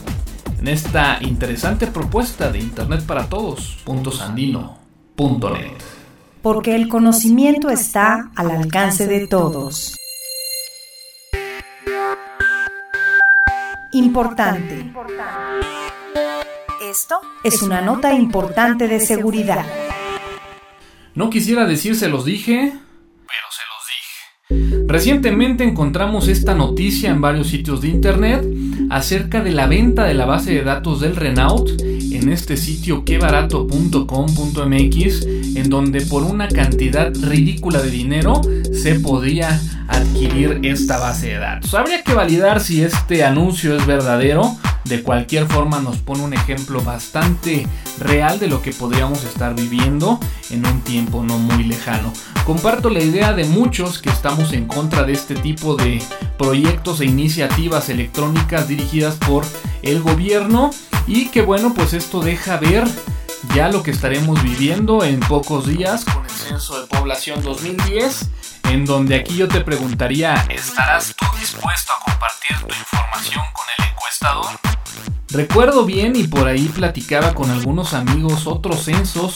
en 0.58 0.68
esta 0.68 1.18
interesante 1.20 1.88
propuesta 1.88 2.50
de 2.50 2.60
internet 2.60 3.04
para 3.04 3.28
todos.sandino.net 3.28 5.76
porque 6.42 6.74
el 6.74 6.88
conocimiento 6.88 7.68
está 7.68 8.30
al 8.34 8.50
alcance 8.50 9.06
de 9.06 9.26
todos. 9.26 9.99
Importante. 13.92 14.92
Esto 16.88 17.20
es 17.42 17.60
una 17.62 17.80
nota 17.80 18.14
importante 18.14 18.86
de 18.86 19.00
seguridad. 19.00 19.66
No 21.16 21.28
quisiera 21.28 21.66
decir 21.66 21.96
se 21.96 22.08
los 22.08 22.24
dije, 22.24 22.72
pero 22.72 23.48
se 23.50 23.62
los 23.68 24.68
dije. 24.78 24.84
Recientemente 24.86 25.64
encontramos 25.64 26.28
esta 26.28 26.54
noticia 26.54 27.10
en 27.10 27.20
varios 27.20 27.48
sitios 27.48 27.80
de 27.80 27.88
internet 27.88 28.46
acerca 28.90 29.42
de 29.42 29.50
la 29.50 29.66
venta 29.66 30.04
de 30.04 30.14
la 30.14 30.24
base 30.24 30.54
de 30.54 30.62
datos 30.62 31.00
del 31.00 31.16
Renault 31.16 31.68
en 32.12 32.30
este 32.30 32.56
sitio 32.56 33.04
quebarato.com.mx 33.04 35.26
en 35.56 35.68
donde 35.68 36.02
por 36.02 36.22
una 36.22 36.48
cantidad 36.48 37.12
ridícula 37.14 37.82
de 37.82 37.90
dinero 37.90 38.40
se 38.72 39.00
podía 39.00 39.60
adquirir 39.88 40.60
esta 40.62 40.98
base 40.98 41.28
de 41.28 41.38
datos. 41.38 41.74
Habría 41.74 42.02
que 42.02 42.14
validar 42.14 42.60
si 42.60 42.82
este 42.82 43.24
anuncio 43.24 43.76
es 43.76 43.86
verdadero. 43.86 44.56
De 44.84 45.02
cualquier 45.02 45.46
forma 45.46 45.80
nos 45.80 45.98
pone 45.98 46.24
un 46.24 46.32
ejemplo 46.32 46.82
bastante 46.82 47.66
real 48.00 48.40
de 48.40 48.48
lo 48.48 48.62
que 48.62 48.72
podríamos 48.72 49.22
estar 49.24 49.54
viviendo 49.54 50.18
en 50.48 50.66
un 50.66 50.80
tiempo 50.80 51.22
no 51.22 51.38
muy 51.38 51.64
lejano. 51.64 52.12
Comparto 52.46 52.88
la 52.88 53.00
idea 53.00 53.34
de 53.34 53.44
muchos 53.44 54.00
que 54.00 54.08
estamos 54.08 54.52
en 54.52 54.66
contra 54.66 55.04
de 55.04 55.12
este 55.12 55.34
tipo 55.34 55.76
de 55.76 56.00
proyectos 56.38 57.02
e 57.02 57.04
iniciativas 57.04 57.90
electrónicas 57.90 58.68
dirigidas 58.68 59.16
por 59.16 59.44
el 59.82 60.00
gobierno 60.00 60.70
y 61.10 61.26
que 61.26 61.42
bueno 61.42 61.74
pues 61.74 61.92
esto 61.92 62.20
deja 62.20 62.56
ver 62.56 62.88
ya 63.52 63.68
lo 63.68 63.82
que 63.82 63.90
estaremos 63.90 64.40
viviendo 64.44 65.02
en 65.02 65.18
pocos 65.18 65.66
días 65.66 66.04
con 66.04 66.24
el 66.24 66.30
censo 66.30 66.80
de 66.80 66.86
población 66.86 67.42
2010 67.42 68.30
en 68.70 68.84
donde 68.84 69.16
aquí 69.16 69.36
yo 69.36 69.48
te 69.48 69.60
preguntaría 69.60 70.34
¿estarás 70.48 71.12
tú 71.18 71.26
dispuesto 71.38 71.92
a 71.92 72.04
compartir 72.04 72.56
tu 72.58 72.72
información 72.72 73.44
con 73.52 73.66
el 73.76 73.90
encuestador? 73.90 74.60
Recuerdo 75.30 75.84
bien 75.84 76.14
y 76.14 76.28
por 76.28 76.46
ahí 76.46 76.68
platicaba 76.68 77.34
con 77.34 77.50
algunos 77.50 77.92
amigos 77.92 78.46
otros 78.46 78.84
censos 78.84 79.34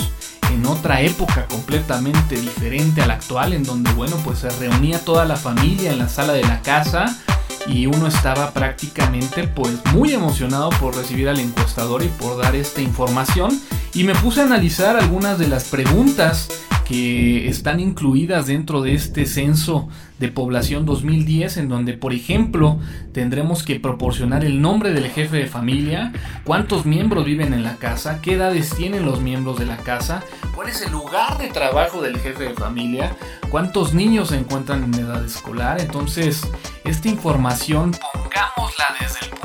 en 0.52 0.66
otra 0.66 1.00
época 1.00 1.46
completamente 1.46 2.37
diferente 2.37 3.02
a 3.02 3.06
la 3.06 3.14
actual, 3.14 3.52
en 3.52 3.64
donde, 3.64 3.90
bueno, 3.92 4.16
pues 4.24 4.40
se 4.40 4.50
reunía 4.50 5.04
toda 5.04 5.24
la 5.24 5.37
familia 5.37 5.90
en 5.90 5.98
la 5.98 6.08
sala 6.08 6.32
de 6.32 6.42
la 6.42 6.62
casa 6.62 7.18
y 7.66 7.87
uno 7.87 8.07
estaba 8.07 8.53
prácticamente 8.53 9.48
pues 9.48 9.72
muy 9.92 10.12
emocionado 10.12 10.70
por 10.81 10.96
recibir 10.96 11.29
al 11.29 11.40
encuestador 11.40 12.03
y 12.03 12.09
por 12.09 12.40
dar 12.40 12.55
esta 12.55 12.81
información. 12.81 13.61
Y 13.94 14.05
me 14.05 14.14
puse 14.14 14.40
a 14.40 14.44
analizar 14.44 14.96
algunas 14.96 15.38
de 15.38 15.48
las 15.48 15.64
preguntas 15.64 16.48
que 16.84 17.48
están 17.48 17.80
incluidas 17.80 18.46
dentro 18.46 18.82
de 18.82 18.94
este 18.94 19.26
censo 19.26 19.88
de 20.18 20.28
población 20.28 20.86
2010 20.86 21.56
en 21.56 21.68
donde 21.68 21.94
por 21.94 22.12
ejemplo 22.12 22.78
tendremos 23.12 23.62
que 23.62 23.80
proporcionar 23.80 24.44
el 24.44 24.60
nombre 24.60 24.92
del 24.92 25.08
jefe 25.08 25.38
de 25.38 25.46
familia, 25.46 26.12
cuántos 26.44 26.86
miembros 26.86 27.24
viven 27.24 27.52
en 27.52 27.62
la 27.62 27.76
casa, 27.76 28.20
qué 28.22 28.34
edades 28.34 28.74
tienen 28.76 29.04
los 29.06 29.20
miembros 29.20 29.58
de 29.58 29.66
la 29.66 29.78
casa, 29.78 30.22
cuál 30.54 30.68
es 30.68 30.82
el 30.82 30.92
lugar 30.92 31.38
de 31.38 31.48
trabajo 31.48 32.02
del 32.02 32.18
jefe 32.18 32.44
de 32.44 32.54
familia, 32.54 33.16
cuántos 33.50 33.94
niños 33.94 34.28
se 34.28 34.36
encuentran 34.36 34.84
en 34.84 34.94
edad 34.94 35.24
escolar. 35.24 35.80
Entonces, 35.80 36.46
esta 36.84 37.08
información 37.08 37.92
pongámosla 38.12 38.84
desde 39.00 39.26
el 39.26 39.43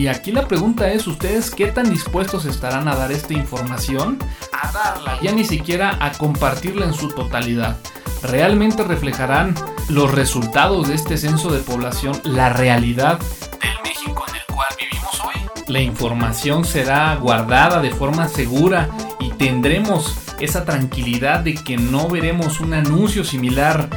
Y 0.00 0.08
aquí 0.08 0.32
la 0.32 0.48
pregunta 0.48 0.90
es, 0.90 1.06
¿ustedes 1.06 1.50
qué 1.50 1.66
tan 1.66 1.90
dispuestos 1.90 2.46
estarán 2.46 2.88
a 2.88 2.96
dar 2.96 3.12
esta 3.12 3.34
información? 3.34 4.18
A 4.50 4.72
darla, 4.72 5.18
ya 5.20 5.30
ni 5.32 5.44
siquiera 5.44 5.98
a 6.00 6.12
compartirla 6.12 6.86
en 6.86 6.94
su 6.94 7.08
totalidad. 7.08 7.76
¿Realmente 8.22 8.82
reflejarán 8.82 9.54
los 9.90 10.10
resultados 10.10 10.88
de 10.88 10.94
este 10.94 11.18
censo 11.18 11.50
de 11.50 11.58
población 11.58 12.18
la 12.24 12.48
realidad 12.48 13.18
del 13.60 13.74
México 13.84 14.24
en 14.26 14.36
el 14.36 14.46
cual 14.46 14.68
vivimos 14.78 15.20
hoy? 15.20 15.34
La 15.66 15.82
información 15.82 16.64
será 16.64 17.14
guardada 17.16 17.82
de 17.82 17.90
forma 17.90 18.26
segura 18.28 18.88
y 19.18 19.28
tendremos 19.32 20.16
esa 20.40 20.64
tranquilidad 20.64 21.40
de 21.40 21.52
que 21.52 21.76
no 21.76 22.08
veremos 22.08 22.60
un 22.60 22.72
anuncio 22.72 23.22
similar 23.22 23.90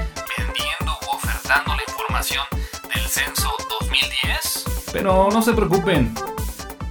Pero 5.03 5.27
no 5.33 5.41
se 5.41 5.51
preocupen, 5.51 6.13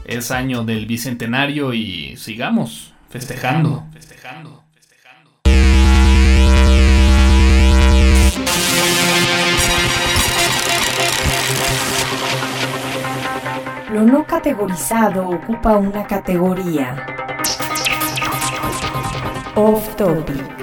es 0.05 0.31
año 0.31 0.64
del 0.64 0.85
bicentenario 0.85 1.72
y 1.72 2.14
sigamos 2.18 2.92
festejando. 3.09 3.87
Festejando. 3.90 4.62
festejando. 4.75 5.31
Lo 13.94 14.03
no 14.03 14.27
categorizado 14.27 15.31
ocupa 15.31 15.79
una 15.79 16.07
categoría. 16.07 17.07
Off 19.55 19.96
topic. 19.96 20.62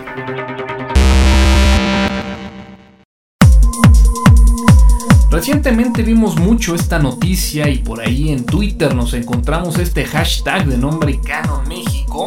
Recientemente 5.31 6.01
vimos 6.01 6.37
mucho 6.37 6.73
esta 6.73 6.97
noticia 6.97 7.69
y 7.69 7.77
por 7.77 8.01
ahí 8.01 8.29
en 8.29 8.45
Twitter 8.45 8.95
nos 8.95 9.13
encontramos 9.13 9.77
este 9.77 10.03
hashtag 10.03 10.65
de 10.65 10.77
nombre 10.77 11.19
Canon 11.19 11.67
México 11.67 12.25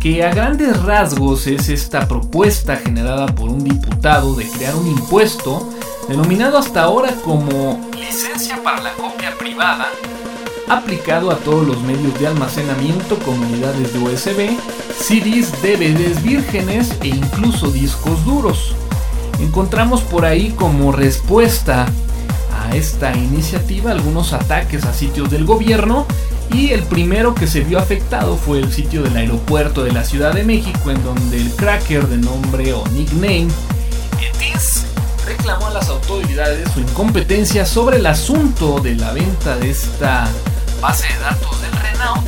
que 0.00 0.24
a 0.24 0.30
grandes 0.30 0.82
rasgos 0.82 1.46
es 1.46 1.68
esta 1.68 2.08
propuesta 2.08 2.76
generada 2.76 3.26
por 3.26 3.50
un 3.50 3.64
diputado 3.64 4.34
de 4.34 4.48
crear 4.48 4.74
un 4.76 4.86
impuesto 4.86 5.68
denominado 6.08 6.56
hasta 6.56 6.82
ahora 6.82 7.12
como 7.22 7.80
licencia 7.94 8.62
para 8.62 8.80
la 8.80 8.92
copia 8.94 9.36
privada 9.36 9.88
aplicado 10.68 11.30
a 11.30 11.36
todos 11.36 11.66
los 11.66 11.82
medios 11.82 12.18
de 12.18 12.28
almacenamiento 12.28 13.18
como 13.18 13.46
unidades 13.46 13.92
de 13.92 13.98
USB, 13.98 14.56
CDs, 14.98 15.52
DVDs 15.62 16.22
vírgenes 16.22 16.96
e 17.02 17.08
incluso 17.08 17.70
discos 17.70 18.24
duros. 18.24 18.74
Encontramos 19.40 20.02
por 20.02 20.24
ahí 20.24 20.50
como 20.50 20.92
respuesta 20.92 21.86
esta 22.74 23.16
iniciativa 23.16 23.92
algunos 23.92 24.32
ataques 24.32 24.84
a 24.84 24.92
sitios 24.92 25.30
del 25.30 25.44
gobierno 25.44 26.06
y 26.52 26.70
el 26.70 26.82
primero 26.82 27.34
que 27.34 27.46
se 27.46 27.60
vio 27.60 27.78
afectado 27.78 28.36
fue 28.36 28.58
el 28.58 28.72
sitio 28.72 29.02
del 29.02 29.16
aeropuerto 29.16 29.84
de 29.84 29.92
la 29.92 30.04
Ciudad 30.04 30.32
de 30.32 30.44
México 30.44 30.90
en 30.90 31.02
donde 31.04 31.36
el 31.36 31.50
cracker 31.52 32.06
de 32.08 32.18
nombre 32.18 32.72
o 32.72 32.86
nickname 32.88 33.48
Etis 34.20 34.86
reclamó 35.26 35.66
a 35.66 35.70
las 35.74 35.88
autoridades 35.88 36.70
su 36.72 36.80
incompetencia 36.80 37.66
sobre 37.66 37.98
el 37.98 38.06
asunto 38.06 38.80
de 38.80 38.96
la 38.96 39.12
venta 39.12 39.56
de 39.56 39.70
esta 39.70 40.26
base 40.80 41.06
de 41.06 41.20
datos 41.20 41.60
del 41.60 41.72
Renault. 41.72 42.26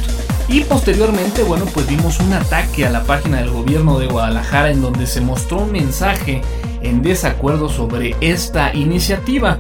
Y 0.48 0.64
posteriormente, 0.64 1.42
bueno, 1.44 1.64
pues 1.66 1.86
vimos 1.86 2.18
un 2.18 2.32
ataque 2.32 2.84
a 2.84 2.90
la 2.90 3.04
página 3.04 3.38
del 3.38 3.50
gobierno 3.50 3.98
de 3.98 4.06
Guadalajara 4.06 4.70
en 4.70 4.82
donde 4.82 5.06
se 5.06 5.20
mostró 5.20 5.58
un 5.58 5.72
mensaje 5.72 6.42
en 6.82 7.02
desacuerdo 7.02 7.68
sobre 7.68 8.16
esta 8.20 8.74
iniciativa. 8.74 9.56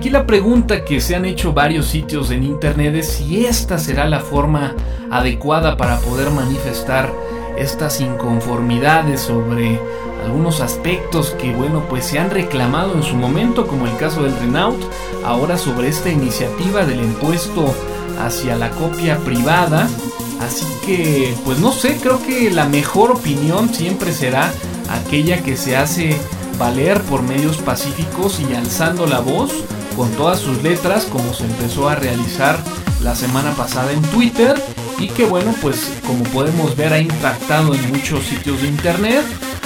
Aquí 0.00 0.08
la 0.08 0.26
pregunta 0.26 0.82
que 0.82 0.98
se 1.02 1.14
han 1.14 1.26
hecho 1.26 1.52
varios 1.52 1.88
sitios 1.88 2.30
en 2.30 2.42
internet 2.42 2.94
es 2.94 3.06
si 3.06 3.44
esta 3.44 3.76
será 3.76 4.06
la 4.06 4.20
forma 4.20 4.74
adecuada 5.10 5.76
para 5.76 5.98
poder 5.98 6.30
manifestar 6.30 7.12
estas 7.58 8.00
inconformidades 8.00 9.20
sobre 9.20 9.78
algunos 10.24 10.62
aspectos 10.62 11.36
que 11.38 11.52
bueno 11.52 11.84
pues 11.90 12.06
se 12.06 12.18
han 12.18 12.30
reclamado 12.30 12.94
en 12.94 13.02
su 13.02 13.14
momento 13.14 13.66
como 13.66 13.86
el 13.86 13.94
caso 13.98 14.22
del 14.22 14.34
Renault 14.38 14.82
ahora 15.22 15.58
sobre 15.58 15.88
esta 15.88 16.08
iniciativa 16.08 16.86
del 16.86 17.02
impuesto 17.02 17.66
hacia 18.24 18.56
la 18.56 18.70
copia 18.70 19.18
privada. 19.18 19.86
Así 20.40 20.64
que 20.86 21.34
pues 21.44 21.58
no 21.58 21.72
sé 21.72 21.98
creo 22.00 22.22
que 22.22 22.50
la 22.50 22.64
mejor 22.64 23.10
opinión 23.10 23.68
siempre 23.68 24.14
será 24.14 24.50
aquella 24.88 25.42
que 25.42 25.58
se 25.58 25.76
hace 25.76 26.16
valer 26.58 27.02
por 27.02 27.22
medios 27.22 27.58
pacíficos 27.58 28.40
y 28.40 28.54
alzando 28.54 29.06
la 29.06 29.20
voz 29.20 29.52
con 30.00 30.10
todas 30.12 30.38
sus 30.38 30.62
letras 30.62 31.04
como 31.04 31.34
se 31.34 31.44
empezó 31.44 31.86
a 31.86 31.94
realizar 31.94 32.58
la 33.02 33.14
semana 33.14 33.50
pasada 33.50 33.92
en 33.92 34.00
Twitter 34.00 34.54
y 34.98 35.08
que 35.08 35.26
bueno 35.26 35.54
pues 35.60 35.92
como 36.06 36.24
podemos 36.24 36.74
ver 36.74 36.94
ha 36.94 36.98
impactado 36.98 37.74
en 37.74 37.90
muchos 37.90 38.24
sitios 38.24 38.62
de 38.62 38.68
internet 38.68 39.22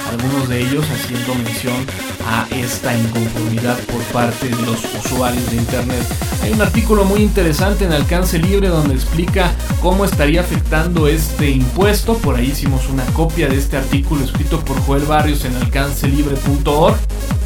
algunos 0.09 0.49
de 0.49 0.61
ellos 0.61 0.85
haciendo 0.89 1.35
mención 1.35 1.85
a 2.27 2.47
esta 2.51 2.95
inconformidad 2.95 3.77
por 3.85 4.01
parte 4.05 4.49
de 4.49 4.61
los 4.63 4.83
usuarios 4.95 5.49
de 5.51 5.57
internet. 5.57 6.03
Hay 6.43 6.51
un 6.51 6.61
artículo 6.61 7.05
muy 7.05 7.21
interesante 7.21 7.85
en 7.85 7.93
alcance 7.93 8.37
libre 8.37 8.67
donde 8.67 8.95
explica 8.95 9.51
cómo 9.81 10.05
estaría 10.05 10.41
afectando 10.41 11.07
este 11.07 11.49
impuesto, 11.49 12.17
por 12.17 12.35
ahí 12.35 12.51
hicimos 12.51 12.87
una 12.89 13.05
copia 13.07 13.47
de 13.47 13.57
este 13.57 13.77
artículo 13.77 14.23
escrito 14.23 14.59
por 14.59 14.79
Joel 14.81 15.03
Barrios 15.03 15.45
en 15.45 15.55
alcancelibre.org. 15.55 16.97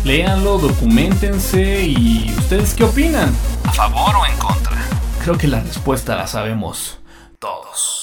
Léanlo, 0.03 0.57
documentense 0.57 1.83
y 1.83 2.33
ustedes 2.37 2.73
qué 2.73 2.83
opinan? 2.85 3.33
¿A 3.65 3.71
favor 3.71 4.15
o 4.15 4.25
en 4.25 4.37
contra? 4.37 4.77
Creo 5.23 5.37
que 5.37 5.47
la 5.47 5.59
respuesta 5.59 6.15
la 6.15 6.27
sabemos 6.27 6.99
todos. 7.39 7.98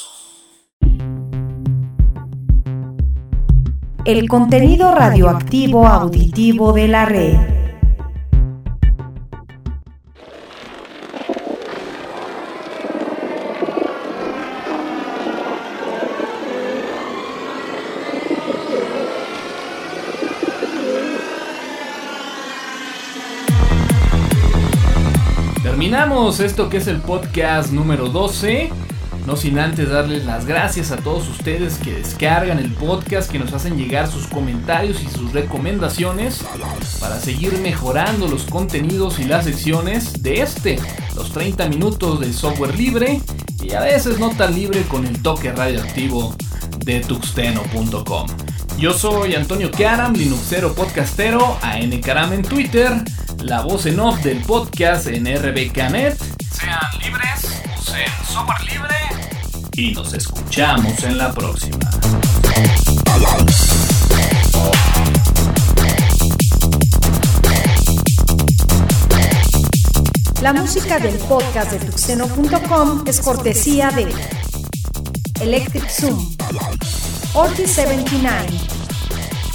El 4.07 4.29
contenido 4.29 4.95
radioactivo 4.95 5.85
auditivo 5.89 6.73
de 6.73 6.87
la 6.87 7.07
red. 7.07 7.35
Terminamos 25.65 26.39
esto 26.39 26.69
que 26.69 26.77
es 26.77 26.87
el 26.87 27.01
podcast 27.01 27.73
número 27.73 28.09
12. 28.09 28.86
No 29.27 29.35
sin 29.35 29.59
antes 29.59 29.91
darles 29.91 30.25
las 30.25 30.47
gracias 30.47 30.93
a 30.93 30.99
todos 30.99 31.29
ustedes 31.29 31.79
que 31.79 31.95
descargan 31.95 32.61
el 32.61 32.71
podcast, 32.71 33.29
que 33.29 33.41
nos 33.41 33.53
hacen 33.53 33.77
llegar 33.77 34.07
sus 34.09 34.29
comentarios 34.29 35.03
y 35.03 35.09
sus 35.09 35.33
recomendaciones 35.33 36.45
para 37.01 37.19
seguir 37.19 37.59
mejorando 37.59 38.29
los 38.29 38.45
contenidos 38.45 39.19
y 39.19 39.25
las 39.25 39.45
secciones 39.45 40.23
de 40.23 40.43
este, 40.43 40.79
los 41.17 41.33
30 41.33 41.69
minutos 41.69 42.21
de 42.21 42.33
software 42.33 42.77
libre 42.77 43.21
y 43.61 43.73
a 43.73 43.81
veces 43.81 44.21
no 44.21 44.31
tan 44.31 44.55
libre 44.55 44.83
con 44.83 45.05
el 45.05 45.21
toque 45.21 45.51
radioactivo 45.51 46.37
de 46.85 47.01
tuxteno.com. 47.01 48.29
Yo 48.79 48.93
soy 48.93 49.35
Antonio 49.35 49.73
Karam, 49.73 50.15
Linuxero 50.15 50.73
podcastero, 50.73 51.59
ANKaram 51.63 52.33
en 52.33 52.43
Twitter, 52.43 52.93
la 53.43 53.63
voz 53.63 53.87
en 53.87 53.99
off 53.99 54.23
del 54.23 54.39
podcast 54.43 55.09
en 55.09 55.25
RBKNet. 55.25 56.17
Sean 56.53 56.79
libres, 57.03 57.61
usen 57.77 58.07
software 58.25 58.63
libre 58.73 59.06
y 59.77 59.93
nos 59.93 60.15
escuchamos 60.15 61.03
en 61.05 61.19
la 61.19 61.33
próxima. 61.33 61.79
La 70.41 70.53
música 70.55 70.99
del 70.99 71.15
podcast 71.17 71.73
de 71.73 71.79
tuxeno.com 71.81 73.05
es 73.07 73.21
cortesía 73.21 73.91
de 73.91 74.07
Electric 75.41 75.89
Zoom, 75.91 76.37
Ortiz 77.35 77.71
79, 77.71 78.47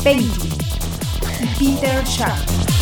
Painty 0.03 0.49
y 1.39 1.75
Peter 1.75 2.03
Sharp. 2.05 2.80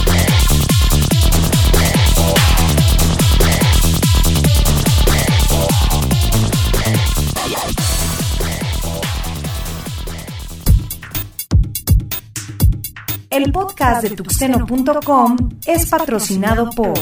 El 13.40 13.54
podcast 13.54 14.04
de 14.04 14.18
tuxteno.com 14.18 15.38
es 15.66 15.90
patrocinado 15.90 16.70
por 16.72 16.94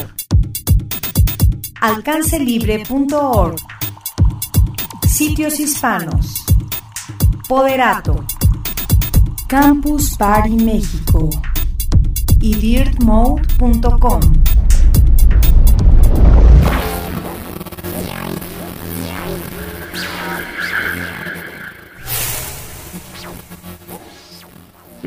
alcancelibre.org, 1.80 3.56
Sitios 5.08 5.58
Hispanos, 5.58 6.44
Poderato, 7.48 8.24
Campus 9.48 10.16
Party 10.16 10.54
México 10.54 11.28
y 12.40 12.54
dirtmode.com. 12.54 14.20